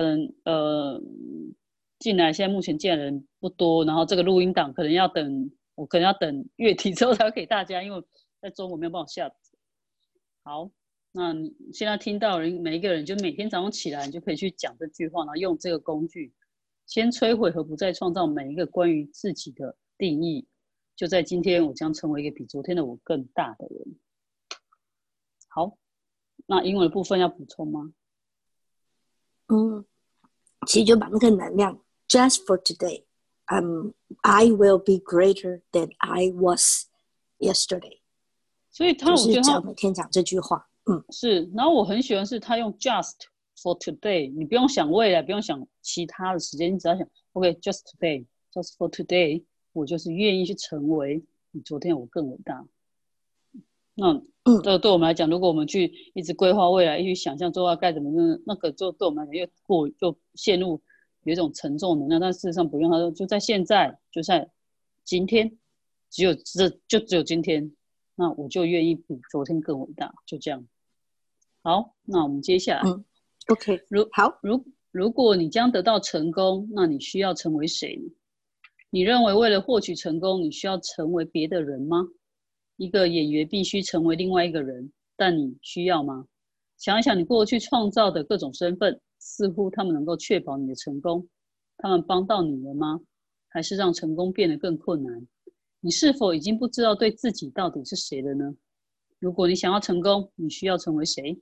[0.00, 0.98] 可能呃
[1.98, 8.02] 进来现在目前进来的人不多，然后这个录音档可能要等我可能要等月底之后才会给大家，因为
[8.40, 9.30] 在中午没有办法下。
[10.42, 10.70] 好，
[11.12, 16.32] 那你现在听到人每一个人就每天早上起来，你就可以去讲这句话，然后用这个工具，
[16.86, 20.48] 先摧毁和不再创造每一个关于自己的定义。
[20.96, 23.98] 就在今天，我将成为一个比昨天的我更大的人。
[25.48, 25.76] 好，
[26.46, 27.92] 那英文部分要补充吗？
[29.48, 29.84] 嗯，
[30.66, 33.04] 其实就把那个能量 just for today,
[33.46, 33.92] um,
[34.22, 36.86] I will be greater than I was
[37.38, 38.00] yesterday。
[38.70, 41.50] 所以他我觉得他每天讲这句话，嗯，是。
[41.54, 43.14] 然后我很喜欢是他用 just
[43.56, 52.64] for today，你不用想未来，不用想其他的时间，你只要想 OK，just today，just for today，我就是愿意去成为比昨天我更伟大。
[54.00, 54.22] 那
[54.62, 60.80] 这对我们来讲，如果我们去一直规划未来，一直想象做要该怎么那那个就对我们来讲又过又陷入
[61.24, 62.18] 有一种沉重能量。
[62.18, 64.50] 但事实上不用，他说就在现在，就在
[65.04, 65.58] 今天，
[66.08, 67.70] 只有这就只有今天，
[68.14, 70.66] 那我就愿意比昨天更伟大，就这样。
[71.62, 72.90] 好，那我们接下来
[73.48, 78.10] ，OK，如好如如果你将得到成功，那你需要成为谁呢？
[78.88, 82.08] 你认为为了获取成功，你需要成为别的人吗？
[82.80, 86.24] 一个演员必须成为另外一个人，但你需要吗？
[86.78, 91.28] 想一想，你过去创造的各种身份，似乎他们能够确保你的成功。
[91.76, 92.98] 他们帮到你了吗？
[93.48, 95.28] 还是让成功变得更困难？
[95.80, 98.56] 你是否已经不知道对自己到底是谁了呢？
[99.18, 101.38] 如果你想要成功，你需要成为谁？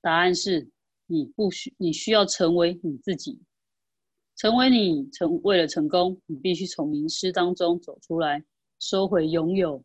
[0.00, 0.70] 答案是
[1.06, 3.40] 你不需，你需要成为你自己。
[4.36, 8.44] 成为你成为了成功，你必须从迷失当中走出来，
[8.78, 9.82] 收回拥有。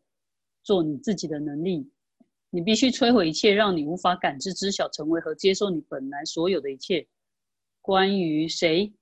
[0.68, 1.90] 做你自己的能力，
[2.50, 7.08] 你必须摧毁一切让你无法感知、知晓、成为和接受你本来所有的一切。
[7.80, 8.92] 关于谁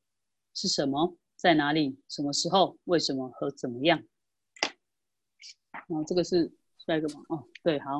[0.54, 4.00] 是什么，在哪里、什么时候、为什么和怎么样。
[5.88, 7.20] 然后这个是下一个吗？
[7.30, 7.98] 哦，对，好。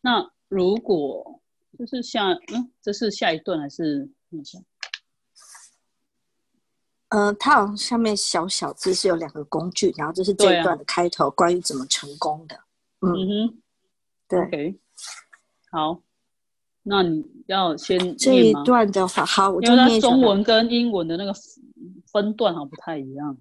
[0.00, 1.40] 那如果
[1.78, 4.58] 就是下，嗯，这是下一段还是一下？
[7.10, 12.64] 嗯，它好像下面小小字是有两个工具，然后这是这一段的开头，关于怎么成功的。
[13.01, 13.61] 嗯哼，
[14.27, 14.79] 对，
[15.71, 16.01] 好，
[16.83, 21.33] 那你要先这一段的话，好，我就念中文跟英文的那个
[22.11, 23.37] 分段好像不太一样。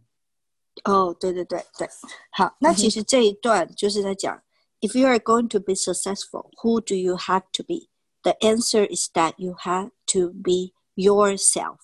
[0.85, 1.89] 哦，对对对对，
[2.31, 4.43] 好，那其实这一段就是在讲，
[4.81, 7.89] If you are going to be successful, who do you have to be?
[8.23, 11.79] The answer is that you have to be yourself.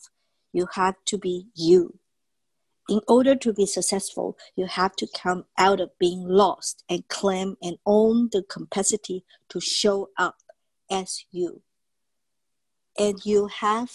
[0.51, 1.97] You have to be you.
[2.89, 7.57] In order to be successful, you have to come out of being lost and claim
[7.63, 10.37] and own the capacity to show up
[10.91, 11.61] as you.
[12.97, 13.91] And you have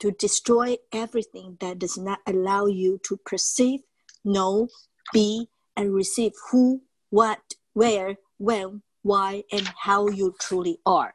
[0.00, 3.80] to destroy everything that does not allow you to perceive,
[4.24, 4.68] know,
[5.12, 7.38] be, and receive who, what,
[7.74, 11.14] where, when, why, and how you truly are.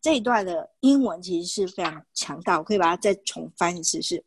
[0.00, 4.24] 这一段的英文其实是非常强大，我可以把它再重翻一次是。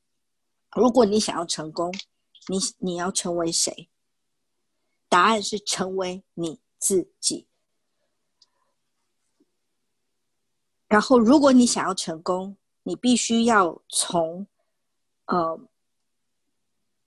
[0.77, 1.91] 如果你想要成功，
[2.49, 3.89] 你你要成为谁？
[5.09, 7.49] 答案是成为你自己。
[10.87, 14.47] 然后，如果你想要成功，你必须要从
[15.25, 15.59] 呃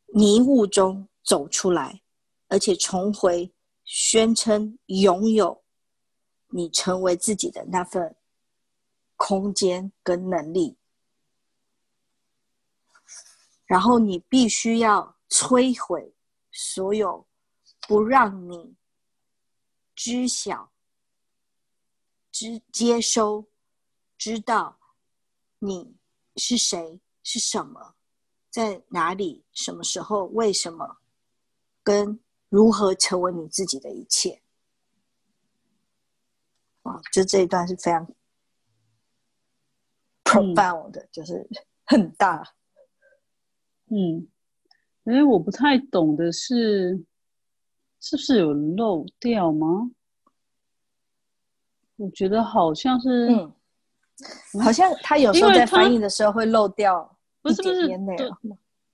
[0.08, 2.02] 迷雾中走出来，
[2.48, 3.54] 而且重回
[3.86, 5.64] 宣称拥有
[6.48, 8.16] 你成为自己的那份
[9.16, 10.79] 空间跟能力。
[13.70, 16.16] 然后你必须要摧毁
[16.52, 17.28] 所有
[17.88, 18.76] 不让你
[19.94, 20.72] 知晓、
[22.32, 23.48] 知接收、
[24.18, 24.80] 知道
[25.60, 25.96] 你
[26.36, 27.96] 是谁、是什么、
[28.50, 30.98] 在哪里、什么时候、为什么、
[31.84, 34.42] 跟如何成为你自己的一切。
[36.82, 38.16] 啊，就这一段是非常
[40.24, 41.48] profound 的，就是
[41.86, 42.56] 很大。
[43.92, 44.28] 嗯，
[45.06, 47.04] 哎，我不太懂的是，
[48.00, 49.90] 是不是有漏掉吗？
[51.96, 53.52] 我觉得好像是，嗯，
[54.64, 57.88] 好像他有时候在翻译的时候会漏掉，不是不是，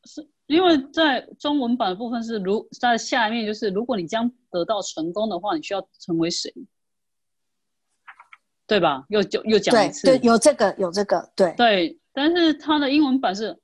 [0.06, 6.54] 是因为在中文版的部分是如在下面就是，如果你将得到成功的话，你需要成为谁？
[8.66, 9.06] 对吧？
[9.10, 13.60] 又就又讲一次，对，有这个有这个，对对，但是它的英文版是。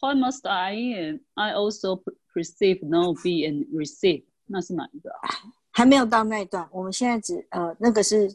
[0.00, 4.24] What must I I also perceive, know, be and receive？
[4.46, 5.28] 那是哪一个啊？
[5.70, 8.34] 还没有到那一段，我们现在只呃那个是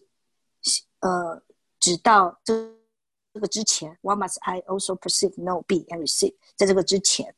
[0.99, 1.41] 呃
[1.79, 2.53] 只到这
[3.33, 3.97] 这个之前。
[4.01, 6.35] What must I also perceive, know, be and receive？
[6.55, 7.33] 在这个之前，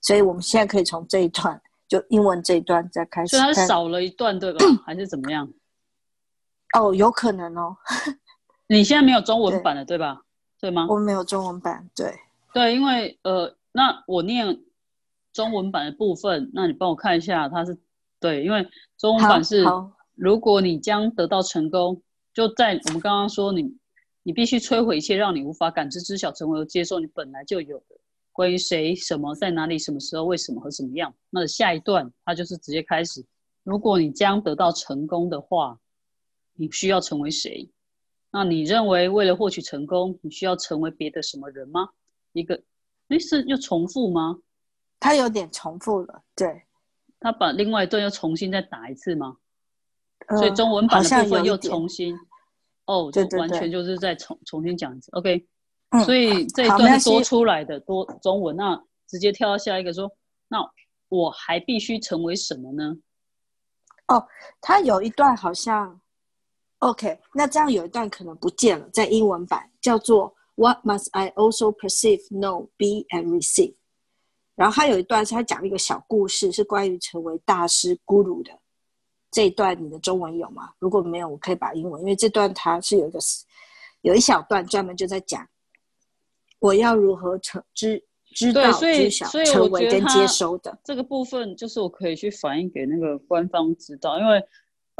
[0.00, 3.36] 所以我们现在可以从这一段就英文这一段再开始。
[3.36, 4.64] 所以它少了一段对吧？
[4.84, 5.50] 还是怎么样？
[6.74, 7.76] 哦，有可能哦。
[8.68, 10.22] 你现在没有中文版的对吧？
[10.60, 10.86] 对吗？
[10.88, 12.18] 我们没有中文版，对。
[12.52, 14.62] 对，因为呃，那我念
[15.32, 17.78] 中文版的部分，那你帮我看一下，它是
[18.18, 18.66] 对，因为
[18.98, 19.64] 中文版是，
[20.14, 22.02] 如果你将得到成功，
[22.34, 23.76] 就在我们刚刚说你，
[24.22, 27.96] 你必须摧毁一切让你无法感知、知晓、成为和接受你本来就有的
[28.32, 31.14] 关于谁、什么、在哪里、什么时候、为什么和什么样。
[31.30, 33.24] 那下一段它就是直接开始。
[33.62, 35.78] 如果你将得到成功的话，
[36.54, 37.70] 你需要成为谁？
[38.32, 41.88] 那你认为为了获取成功，你需要成为别的什么人吗？
[42.32, 42.62] 一个，
[43.08, 44.38] 哎，是又重复吗？
[44.98, 46.62] 他有点重复了，对。
[47.18, 49.36] 他把另外一段又重新再打一次吗？
[50.38, 52.16] 所以中文版的部分又重新，
[52.86, 55.10] 哦，就完全就是再重重新讲一次。
[55.12, 55.46] OK，
[56.04, 60.10] 所以这一段是多出来的多中文，那直接跳到下一个说，
[60.48, 60.58] 那
[61.08, 62.96] 我还必须成为什么呢？
[64.08, 64.26] 哦，
[64.60, 66.00] 他有一段好像
[66.78, 73.76] ，OK，那这样有一段可能不见了，在英文版叫做 What must I also perceive, know, be and receive？
[74.56, 78.52] 然后他有一段是他讲一个小故事，是关于成为大师咕噜的。
[79.30, 80.74] 这一段你的中文有吗？
[80.78, 83.18] 如果没有，我可以把英文，因为这段它是有一个
[84.02, 85.48] 有一小段专门就在讲
[86.58, 94.44] 我要如何成知知道知晓成为跟接收的这个部分，就是我可以去反映给那个官方知道，因为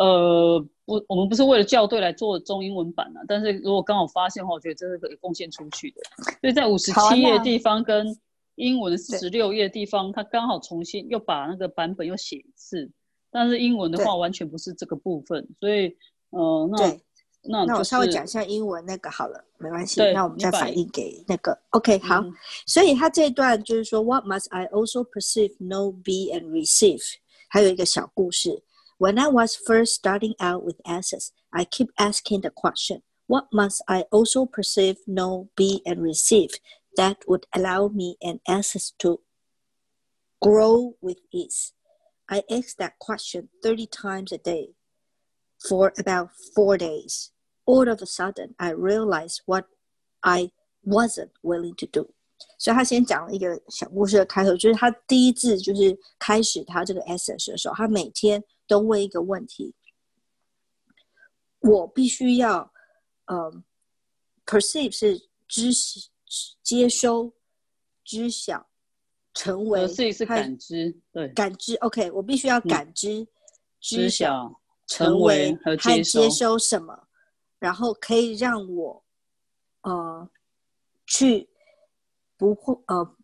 [0.01, 6.01] 呃不，我们不是为了校对来做中英文版的，但是如果刚好发现的话，我觉得这是可以贡献出去的。
[6.41, 8.17] 所以在五十七页地方跟
[8.55, 12.91] 英文十六页地方，它刚好重新又把那个版本又写一次。
[13.31, 15.95] 但是英文的话完全不是这个部分，所以
[16.31, 16.99] 呃，那
[17.43, 20.01] 那那我稍微讲一下英文那个好了，没关系。
[20.13, 22.25] 那我们再反映给那个 OK 好。
[22.67, 27.03] 所以他这一段就是说，What must I also perceive, know, be and receive？
[27.49, 28.63] 还有一个小故事。
[29.00, 34.06] When I was first starting out with Access, I keep asking the question, What must I
[34.12, 36.52] also perceive, know, be and receive
[36.96, 39.22] that would allow me and Access to
[40.42, 41.74] grow with ease?
[42.30, 44.70] I asked that question 30 times a day
[45.68, 47.32] for about four days.
[47.66, 49.68] All of a sudden, I realized what
[50.24, 50.52] I
[50.84, 52.10] wasn't willing to do.
[52.58, 59.75] 所以他先讲了一个小故事的开头，就是他第一次就是开始他这个 essence 的时候，他每天 都问一个问题：
[61.59, 62.73] 我必须要，
[63.25, 63.65] 呃
[64.47, 66.09] ，perceive 是知识
[66.63, 67.35] 接收、
[68.05, 68.69] 知晓，
[69.35, 71.75] 成为自己是感知，对感知。
[71.79, 73.27] OK，我必须要感知、
[73.81, 77.09] 知晓、成为和接收什么，
[77.59, 79.05] 然后可以让我
[79.81, 80.31] 呃
[81.07, 81.51] 去
[82.37, 83.17] 不会呃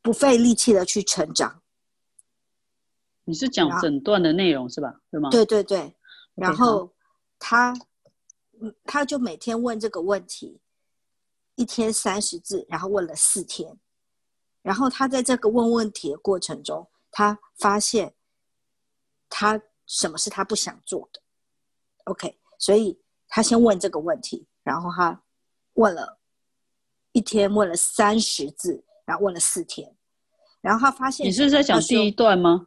[0.00, 1.61] 不费力气的去成长。
[3.32, 4.94] 你是讲整段的内容是吧？
[5.10, 5.30] 对吗？
[5.30, 5.96] 对对对。
[6.34, 6.92] 然后
[7.38, 7.74] 他
[8.60, 10.60] 嗯，他就每天问这个问题，
[11.54, 13.78] 一天三十字，然后问了四天。
[14.60, 18.14] 然后他在这个问问题的过程中，他发现
[19.30, 21.22] 他什么是他不想做的。
[22.04, 25.22] OK，所以他先问这个问题，然后他
[25.74, 26.18] 问了
[27.12, 29.96] 一天，问了三十字，然后问了四天，
[30.60, 32.66] 然后他发现你是在讲第一段吗？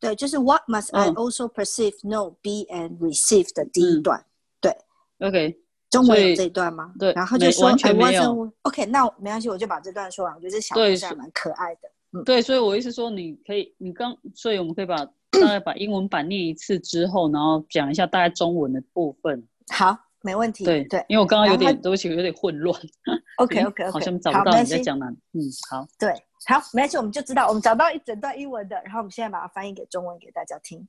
[0.00, 4.24] 对，就是 What must I also perceive, know, be and receive 的第一段。
[4.60, 4.76] 对
[5.20, 5.60] ，OK。
[5.90, 6.92] 中文有这一段吗？
[6.98, 8.52] 对，然后就说完全没有。
[8.60, 10.34] OK，那没关系，我就把这段说完。
[10.34, 11.88] 我觉得这小故事还蛮可爱的。
[12.12, 14.96] 嗯，对，所以我意思说，你可以，你刚，所以我们可以把
[15.30, 19.42] 大概把英文版念一次之后，然后讲一下大概中文的部分。
[19.72, 20.62] 好，没问题。
[20.62, 22.78] 对对，因为我刚刚有点对不起，有点混乱。
[23.38, 25.06] OK OK OK，好像找不到你在讲哪。
[25.06, 25.88] 嗯，好。
[25.98, 26.12] 对，
[26.47, 30.85] 好，没关系，我们就知道，我们找到一整段英文的，然后我们现在把它翻译给中文给大家听。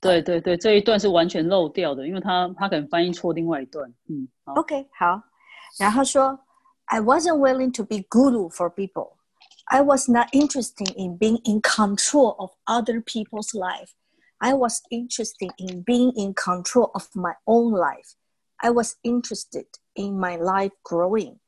[0.00, 3.92] 对对对，这一段是完全漏掉的，因为他他可能翻译错另外一段。
[4.08, 5.22] 嗯，OK，好。
[5.78, 6.38] 然后说，
[6.86, 9.16] I wasn't willing to be guru for people.
[9.66, 13.90] I was not interested in being in control of other people's life.
[14.38, 18.16] I was interested in being in control of my own life.
[18.56, 21.38] I was interested in my life growing.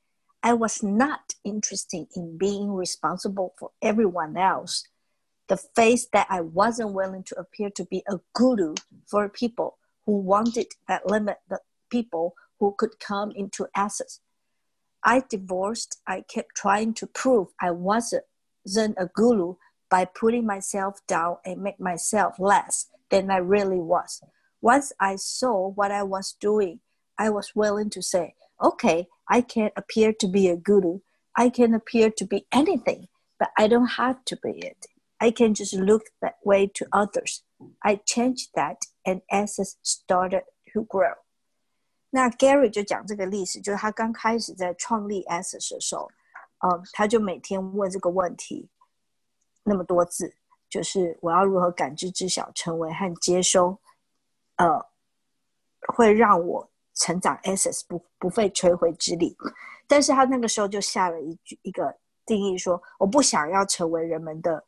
[0.44, 4.84] I was not interested in being responsible for everyone else
[5.48, 10.18] the face that I wasn't willing to appear to be a guru for people who
[10.18, 14.20] wanted that limit the people who could come into access.
[15.04, 18.24] I divorced, I kept trying to prove I wasn't
[18.98, 19.56] a guru
[19.90, 24.22] by putting myself down and make myself less than I really was.
[24.62, 26.82] Once I saw what I was doing,
[27.18, 31.01] I was willing to say, okay, I can appear to be a guru.
[31.33, 33.09] I can appear to be anything,
[33.39, 34.87] but I don't have to be it.
[35.19, 37.43] I can just look that way to others.
[37.81, 40.43] I changed that, and access started
[40.73, 41.15] to grow.
[42.11, 46.11] 那 Gary 就讲这个历史，就是他刚开始在创立 Access 的时候，
[46.59, 48.69] 嗯，他就每天问这个问题，
[49.63, 50.35] 那么多字，
[50.69, 53.79] 就是我要如何感知、知晓、成为和接收，
[54.57, 54.85] 呃，
[55.95, 59.36] 会让我 成长 Access 不不费吹灰之力。
[59.88, 64.66] 但是他那个时候就下了一句一个定义说，我不想要成为人们的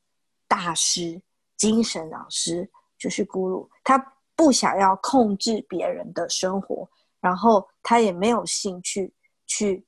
[0.48, 1.22] 大师、
[1.58, 3.68] 精神老师，就是咕噜。
[3.84, 3.98] 他
[4.36, 9.14] 不想要控制别人的生活，然后他也没有兴趣
[9.46, 9.86] 去，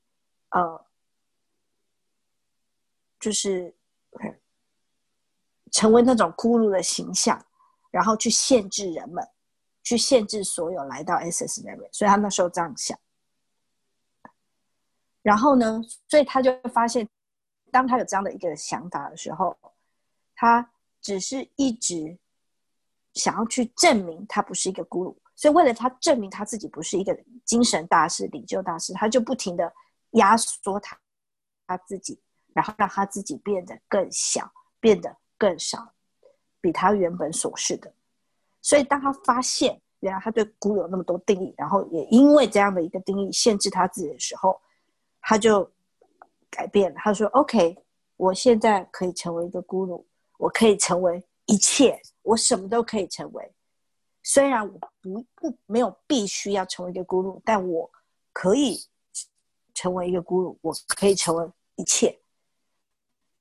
[0.49, 0.85] 呃，
[3.17, 3.73] 就是
[5.71, 7.41] 成为那种咕噜的形象，
[7.89, 9.25] 然后去限制人们，
[9.83, 11.89] 去限制所有来到 SS 那边。
[11.91, 12.97] 所以他那时候这样想。
[15.21, 17.07] 然后呢，所以他就发现。
[17.73, 19.57] 当他有这样的一个想法的时候，
[20.35, 20.69] 他
[20.99, 22.19] 只是一直
[23.13, 29.73] 想要去证明他不是一个咕噜，所以为了他证明他自己不是一个精神大师、领袖大师，他就不停的
[30.15, 30.99] 压缩他
[31.65, 32.21] 他自己，
[32.53, 34.51] 然后让他自己变得更小，
[34.81, 35.93] 变得更少，
[36.59, 37.93] 比他原本所是的。
[38.61, 44.59] 所以当他发现原来他对咕噜有那么多定义，然后也因为这样的一个定义限制他自己的时候，
[45.21, 45.69] 他就。
[46.53, 47.77] 改变了，他说：“OK，
[48.17, 50.03] 我现在可以成为一个咕噜，
[50.37, 53.55] 我可以成为一切，我什么都可以成为。
[54.21, 57.89] 虽然我不不没有必须要成为一个咕噜，但我
[58.33, 58.85] 可以
[59.73, 62.19] 成为一个咕噜，我可以成为一切。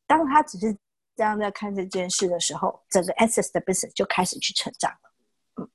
[0.07, 0.73] 当他只是
[1.17, 5.11] 这样在看这件事的时候，整个 Access 的 business 就开始去成长了。
[5.57, 5.69] 嗯，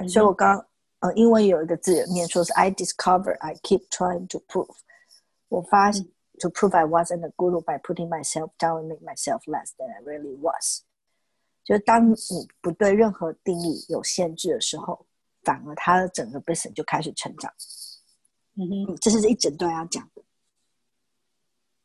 [0.00, 0.64] 对，所以我刚。”
[1.02, 4.72] 呃，英文有一个字念说是 I discover, I keep trying to prove。
[5.48, 6.06] 我发现
[6.38, 9.90] to prove I wasn't a guru by putting myself down and make myself less than
[9.90, 10.84] I really was。
[11.64, 12.16] 就是当你
[12.60, 15.04] 不对任何定义有限制的时候，
[15.42, 17.52] 反而他的整个 business 就开始成长。
[18.54, 20.22] 嗯哼，这是这一整段要讲的。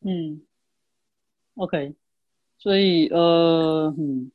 [0.01, 0.45] 嗯
[1.55, 1.95] ，OK，
[2.59, 4.31] 所以呃，嗯。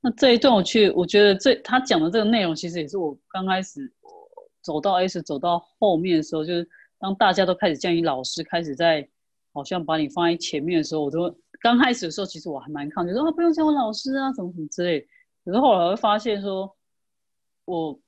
[0.00, 3.92] 那这一段我去，我觉得这他讲的这个内容，其实也是我刚开始
[4.62, 6.68] 走到 S 走到后面的时候，就是
[6.98, 9.08] 当大家都开始降你老师开始在
[9.52, 15.00] 好像把你放在前面的时候，我都刚开始的时候，其实我还蛮抗拒，说啊不用叫我老师啊，什么什么之类。
[15.44, 16.76] 可是后来会发现说，
[17.64, 17.98] 我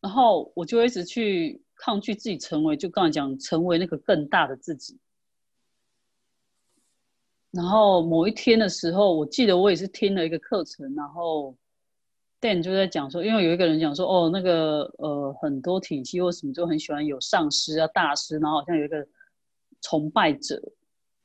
[0.00, 5.00] 然后我就一直去抗拒自己成为，就刚才讲成为那个更大的自己。
[7.54, 11.56] 然后某一天的时候，我记得我也是听了一个课程，然后
[12.40, 19.06] Dan 就在讲说，因为有一个人讲说，哦，那个呃，很多体系或什么就很喜欢有上师啊、大师，然后好像有一个
[19.80, 20.60] 崇拜者，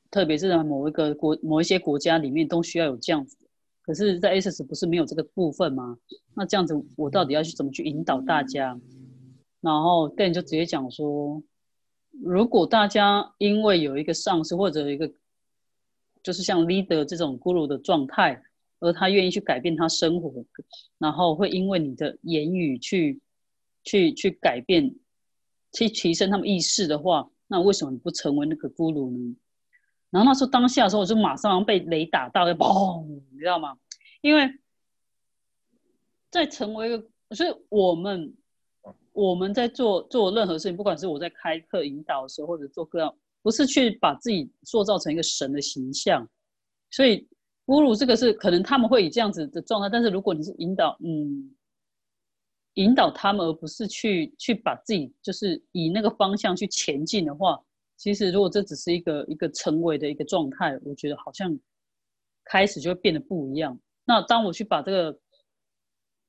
[0.08, 3.36] 特别是在某一个国、某一些国家里面都需要有这样子。
[3.82, 5.98] 可是，在 SS 不是没有这个部分吗？
[6.36, 8.78] 那这样子，我到底要去怎么去引导大家？
[9.60, 11.42] 然后 Dan 就直接讲说，
[12.22, 15.10] 如果大家因为有一个上司或者一个
[16.22, 18.42] 就是像 leader 这种 guru 的状态，
[18.78, 20.44] 而他愿意去改变他生活，
[20.98, 23.20] 然后会因为你的言语去
[23.84, 24.94] 去去改变，
[25.72, 29.36] 去提升他们意识的话，那为什么你不成为那个 guru 呢？
[30.10, 33.78] 然后那时候当下的时候，我就马上被雷打到，砰，你知道吗？
[34.20, 34.52] 因为
[36.30, 38.34] 在成为一个，所以我们
[39.12, 43.14] 我们在做做任何事情，不管是我在开课引导的时候，或者做各样。
[43.42, 46.28] 不是去把自己塑造成一个神的形象，
[46.90, 47.26] 所以
[47.66, 51.50] 侮辱这个是可能他们会以这样子的状态，但是如果你是引导，嗯，
[52.74, 57.58] 引导他们，而不是去去把自己就是以那个方向去前进的话，
[57.96, 61.58] 其实如果这只是一个一个成为的一个状态，我觉得好像
[62.44, 63.78] 开始就会变得不一样。
[64.04, 65.18] 那当我去把这个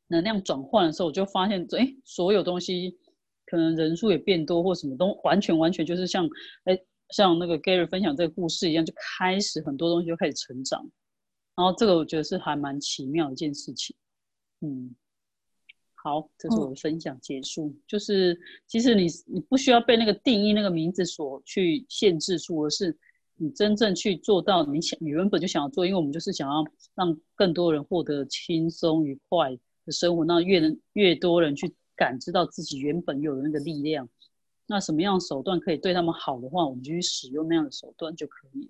[0.08, 2.98] 能量转换的时候，我就发现，哎，所有东西
[3.46, 6.26] 可能人数也变多，或什么都完全完全就是像，
[6.64, 6.80] 哎。
[7.12, 10.90] 像那个 Gary 分享这个故事一样，就开始很多东西就开始成长，
[11.56, 13.96] 然后这个我觉得是还蛮奇妙的一件事情。
[14.62, 14.96] 嗯，
[15.96, 17.76] 好，这是我的分享结束。
[17.88, 22.98] 就是其实你你不需要被那个定义那个名字所去限制住，而是
[23.36, 26.64] 你真正去做到你想你原本就想要做，因为我们就是想要
[26.96, 34.08] 让更多人获得轻松愉快的生活，让越能越多人去感知到自己原本有的那个力量。
[34.72, 38.70] 那什么样的手段可以对他们好的话，我们就去使用那样的手段就可以了。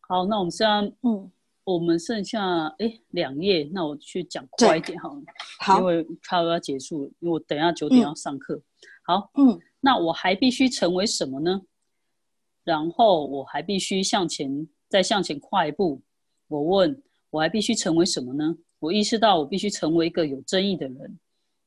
[0.00, 1.30] 好，那我们现在，嗯，
[1.64, 5.10] 我们剩下哎两页，那我去讲快一点哈，
[5.60, 8.58] 好，因为差不多要结束了，因为我等下九点要上课。
[9.02, 11.60] 好，嗯，那我还必须成为什么呢？
[12.64, 16.00] 然后我还必须向前再向前跨一步。
[16.48, 18.56] 我问，我还必须成为什么呢？
[18.78, 21.18] 我意识到我必须成为一个有争议的人。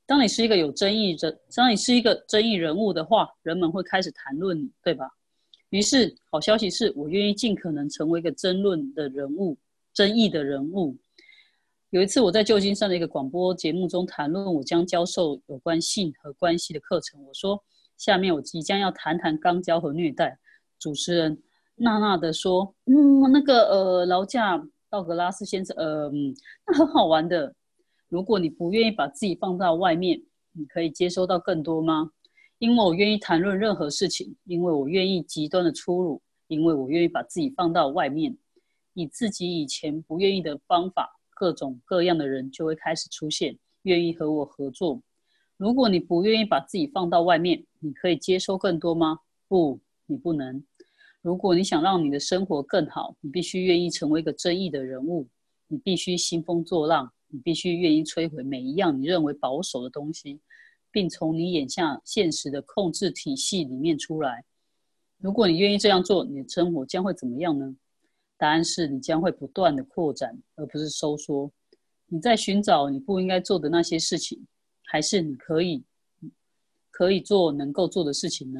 [0.09, 5.07] 当你是一个有争议的，当你是一个争议人物的话，人们会开始谈论你，对吧？
[5.69, 9.55] 于是，好消息是我愿意尽可能成为一个争论的人物、
[9.93, 10.97] 争议的人物。
[11.91, 17.23] 有一次，我在旧金山的一个广播节目中谈论我将教授有关性和关系的课程。
[17.23, 17.63] 我说
[17.95, 20.39] ：“下面我即将要谈谈肛交和虐待。
[20.79, 21.39] 主持人
[21.75, 26.11] 娜娜的说：“嗯，那个呃，劳驾道格拉斯先生，呃，
[26.65, 27.53] 那很好玩的。
[28.09, 32.11] 如果你不愿意把自己放到外面，你可以接收到更多吗？
[32.57, 38.35] 因为我愿意谈论任何事情，因为我愿意极端的出入，因为我愿意把自己放到外面，
[38.95, 45.01] 以自己以前不愿意的方法，各种各样的人就会开始出现，愿意和我合作。
[45.55, 49.19] 如果你不愿意把自己放到外面，你可以接收更多吗？
[49.47, 50.63] 不，你不能。”
[51.21, 55.27] 如果你想让你的生活更好，你必须愿意成为一个争议的人物，
[55.67, 60.39] 你必须兴风作浪，你必须愿意摧毁每一样你认为保守的东西，
[60.91, 64.43] 并从你眼下现实的控制体系里面出来。
[65.17, 67.75] 如果你愿意这样做，你的生活将会怎么样呢？
[68.37, 71.51] 答案是你将会不断的扩展，而不是收缩。
[72.07, 74.47] 你在寻找你不应该做的那些事情，
[74.83, 75.83] 还是你可以？
[76.91, 78.59] 可以做能够做的事情呢？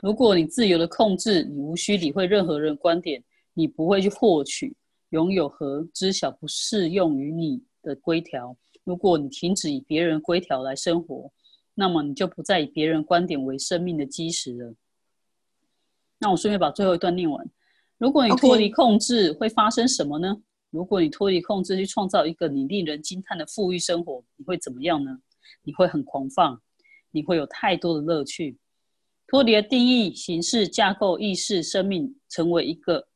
[0.00, 4.76] 如果你自由的控制，你无需理会任何人观点，你不会去获取、
[5.10, 8.56] 拥有和知晓不适用于你的规条。
[8.82, 11.30] 如果你停止以别人规条来生活，
[11.74, 14.74] 那么你就不再以别人观点为生命的基石了。
[16.18, 17.48] 那我顺便把最后一段念完。
[17.98, 20.36] 如果你脱离控制，会发生什么呢？
[20.70, 25.18] 如果你脱离控制去创造一个你令人惊叹的富裕生活，你会怎么样呢？
[25.62, 26.60] 你会很狂放。
[27.10, 28.58] 你会有太多的乐趣。
[29.28, 33.06] 脱离了定义、形式、架构、意识、生命，成为一个，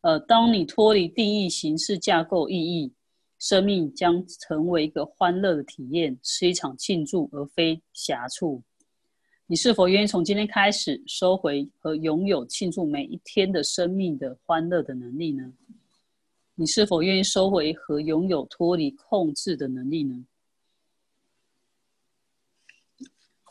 [0.00, 2.94] 呃，当你脱离定义、形式、架构、意义，
[3.40, 8.62] 生命将成为一个欢乐的体验，是一场庆祝而非狭处。
[9.46, 15.52] 你是否愿意从今天开始收回和拥有庆祝每一天的生命的欢乐的能力呢？
[16.54, 20.24] 你是否愿意收回和拥有脱离控制的能力呢？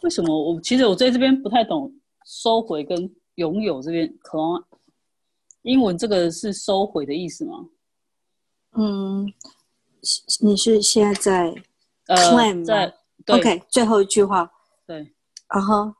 [0.03, 1.91] 为什么我其实我在这边不太懂
[2.25, 4.63] 收回跟拥有这边，可能
[5.63, 7.67] 英文这个是收回的意思吗？
[8.73, 9.25] 嗯，
[10.41, 11.63] 你是现在在
[12.07, 12.93] 呃 claim 在
[13.27, 14.51] OK 最后一句话，
[14.85, 15.13] 对，
[15.47, 15.93] 然后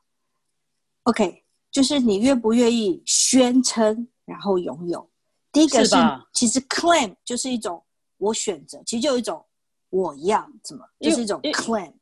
[1.04, 5.08] OK 就是你愿不愿意宣称然后拥有？
[5.52, 5.94] 第一个是
[6.32, 7.82] 其实 claim 就是一种
[8.18, 9.44] 我选择，其实就有一种
[9.90, 11.92] 我要怎么，就是一种 claim。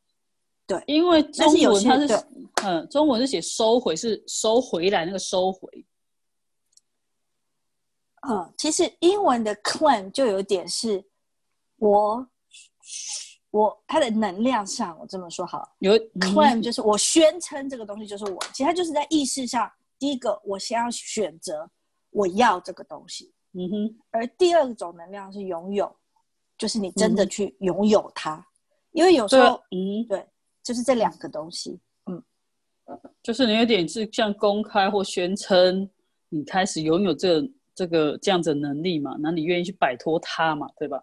[0.66, 2.24] 对，因为中文它是
[2.62, 5.86] 嗯，中文是写收回，是收回来那个收回。
[8.28, 11.02] 嗯，其实英文的 claim 就有点是，
[11.78, 12.28] 我
[13.50, 21.68] 我它的能量上，我这么说好，有 claim 就是我宣称这个东西就是我，其实它就是在意识上，第一个我先要选择
[22.10, 25.94] 我要这个东西，嗯哼，而第二种能量是拥有，
[26.56, 28.46] 就是你真的去拥有它，
[28.92, 30.26] 因为有时候，嗯，对。
[30.60, 32.22] 就是这两个东西，嗯，
[33.22, 35.88] 就是你有点是像公开或宣称
[36.28, 37.42] 你开始拥有这
[37.74, 41.02] 这个这样子的能力嘛，那你愿意去摆脱它嘛，对吧？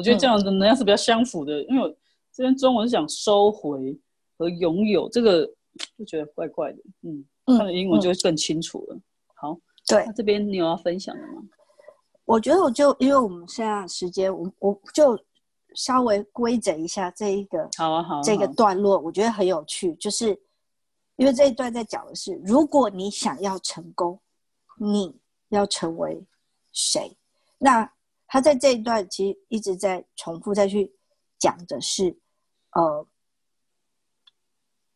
[0.00, 1.88] 我觉得这样的能量是比较相符的，因为我
[2.32, 3.94] 这边中文是讲收回
[4.38, 5.46] 和拥有，这个
[5.98, 8.98] 就觉得怪怪的，嗯，看了英文就会更清楚了。
[9.34, 11.42] 好，对，这边你有要分享的吗？
[12.24, 15.18] 我觉得我就因为我们现在时间，我我就。
[15.76, 20.36] 稍微规整一下这一个，好啊好，这个段落我觉得很有趣，就是
[21.14, 24.18] 因为这一段在讲的是，如果你想要成功，
[24.80, 25.16] 你
[25.50, 26.26] 要成为
[26.72, 27.16] 谁？
[27.56, 27.88] 那
[28.32, 30.94] 他在这一段其实一直在重复再去
[31.36, 32.16] 讲的是，
[32.70, 33.04] 呃，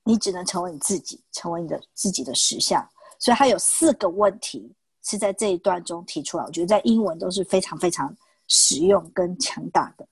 [0.05, 2.89] 你只能成为你自己，成为你的自己的实相。
[3.19, 4.73] 所以他有四个问题
[5.03, 8.17] 是在这一段中提出来，我觉得在英文都是非常非常
[8.47, 10.07] 实用跟强大的。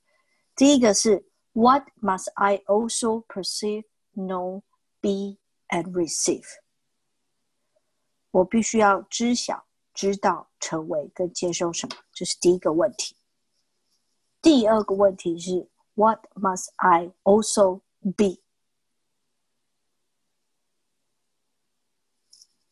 [0.57, 3.85] 第一个是 What must I also perceive,
[4.17, 4.63] know,
[5.01, 6.47] be, and receive？
[8.33, 9.65] 我必须要知晓、
[9.95, 11.97] 知道、成为跟接受什么？
[12.13, 13.17] 这是第一个问题。
[14.41, 17.81] 第二个问题是 What must I also
[18.17, 18.41] be？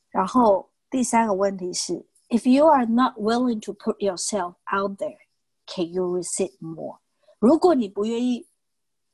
[0.08, 5.18] 然后第三个问题是 If you are not willing to put yourself out there,
[5.66, 6.98] can you receive more？
[7.38, 8.48] 如果你不愿意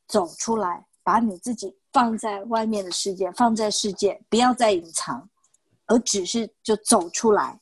[0.06, 5.28] 走出来，把你自己放在外面的世界，放在世界，不要再隐藏，
[5.86, 7.60] 而只是就走出来，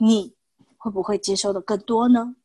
[0.00, 0.34] 你
[0.76, 2.36] 会不会接收的更多呢？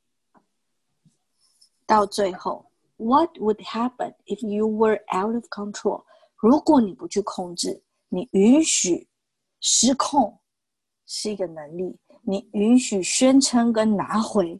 [1.86, 6.04] 到最后，What would happen if you were out of control？
[6.36, 9.08] 如果你不去控制，你允许
[9.60, 10.40] 失控
[11.06, 14.60] 是一个能力，你允许宣称跟拿回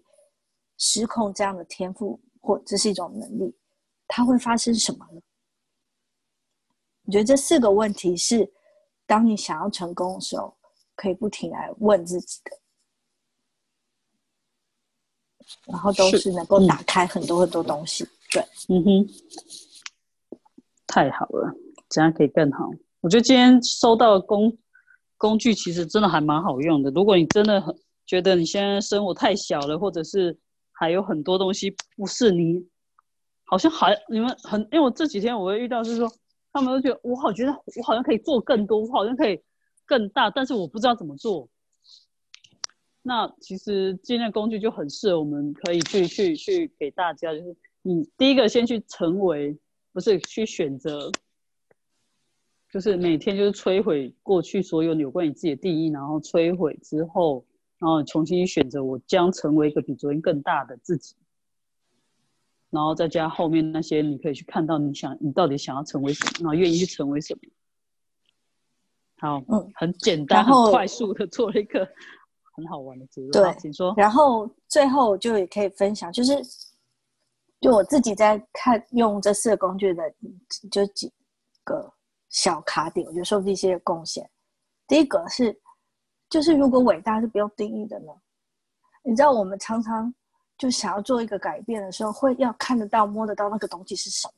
[0.78, 2.20] 失控这样的天赋。
[2.46, 3.56] 或这是一种能力，
[4.06, 5.22] 它会发生什么呢？
[7.06, 8.52] 我觉得这四个问题是，
[9.06, 10.54] 当你想要成功的时候，
[10.94, 12.52] 可以不停来问自己的，
[15.68, 18.06] 然后都是能够打开很多很多东西。
[18.32, 19.08] 对，嗯哼，
[20.88, 21.54] 太好了，
[21.90, 22.70] 这样可以更好。
[23.02, 24.58] 我觉得今天收到的工
[25.18, 26.90] 工具其实真的还蛮好用的。
[26.92, 27.76] 如果你真的很
[28.06, 30.38] 觉得你现在生活太小了，或者是
[30.72, 32.66] 还有很多东西不是你，
[33.46, 36.12] 好像还你们很，因为我这几天我会遇到是说，
[36.52, 39.40] 他们都觉得我好觉得我好像可以做更多，我好像可以
[39.86, 41.48] 更大，但是我不知道怎么做。
[43.04, 49.56] 那其实今天的工具就很适合，我们可以去去去给大家，就是你第一个先去成为，
[49.92, 51.12] 不是去选择，
[52.72, 57.46] 就是每天就是摧毁过去所有有关你自己的定义，然后摧毁之后。
[57.80, 61.18] 然后重新选择，我将成为一个比昨天更大的自己。
[62.70, 67.42] 然后再加后面那些，你可以去看到你想，你到底想要成为什么，然后愿意去成为什么。
[69.18, 71.86] 好，嗯，很简单，很快速的做了一个
[72.54, 73.32] 很好玩的结论。
[73.32, 73.94] 对，请说。
[73.98, 76.42] 然后最后就也可以分享，就是
[77.60, 80.04] 就我自己在看用这四个工具的，
[80.72, 81.12] 就几
[81.64, 81.92] 个
[82.30, 84.30] 小卡点，我觉得受这些贡献。
[84.88, 85.60] 第一个是。
[86.30, 88.12] 就是如果伟大是不用定义的呢？
[89.04, 90.12] 你知道我们常常
[90.58, 94.34] 就想要做一个改变的时候，会要看得到、摸得到那个东西是什么。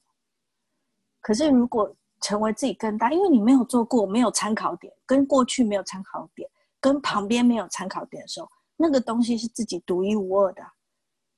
[1.21, 1.89] 可是如果
[2.19, 6.49] 成为自己更大，因为你没有做过，没有参考点，跟过去没有参考点，
[6.85, 10.61] 跟旁边没有参考点的时候，那个东西是自己独一无二的，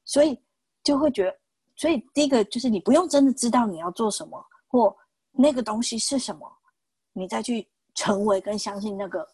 [0.04, 0.38] 所以
[0.84, 1.40] 就会觉得，
[1.78, 4.94] 所以第一个就是你不用真的知道你要做什么，或
[5.32, 6.52] 那个东西是什么，
[7.14, 9.26] 你再去成为跟相信那个。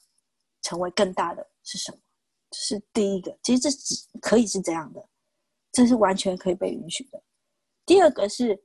[0.65, 1.97] 成为更大的是什么？
[2.49, 5.09] 这是第一个，其实这只可以是这样的，
[5.73, 7.21] 这是完全可以被允许的。
[7.85, 8.57] 第二个是，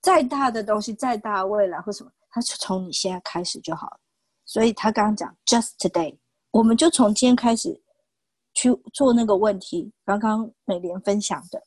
[0.00, 3.98] 再大的东西，再大未来或什么，它就从你现在开始就好了。
[4.44, 6.16] 所以他刚刚讲，just today，
[6.52, 7.82] 我们就从今天开始
[8.54, 9.92] 去做那个问题。
[10.04, 11.62] 刚刚美莲分享的，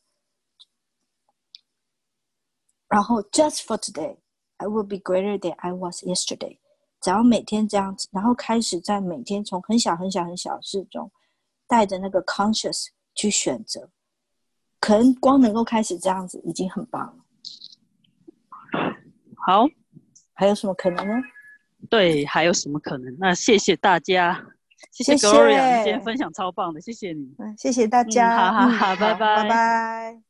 [2.88, 6.59] 然后 just for today，I will be greater than I was yesterday。
[7.01, 11.11] 只要每天这样子，然后开始在每天从很小很小很小的事中，
[11.67, 13.89] 带着那个 conscious 去选择，
[14.79, 17.25] 可能光能够开始这样子已经很棒了。
[19.36, 19.65] 好，
[20.33, 21.13] 还有什么可能呢？
[21.89, 23.15] 对，还有什么可能？
[23.19, 24.43] 那谢谢大家，
[24.91, 30.24] 谢谢 Gloria，今天分享超棒的，谢谢你，嗯，谢谢大家，好好好，拜拜，拜拜。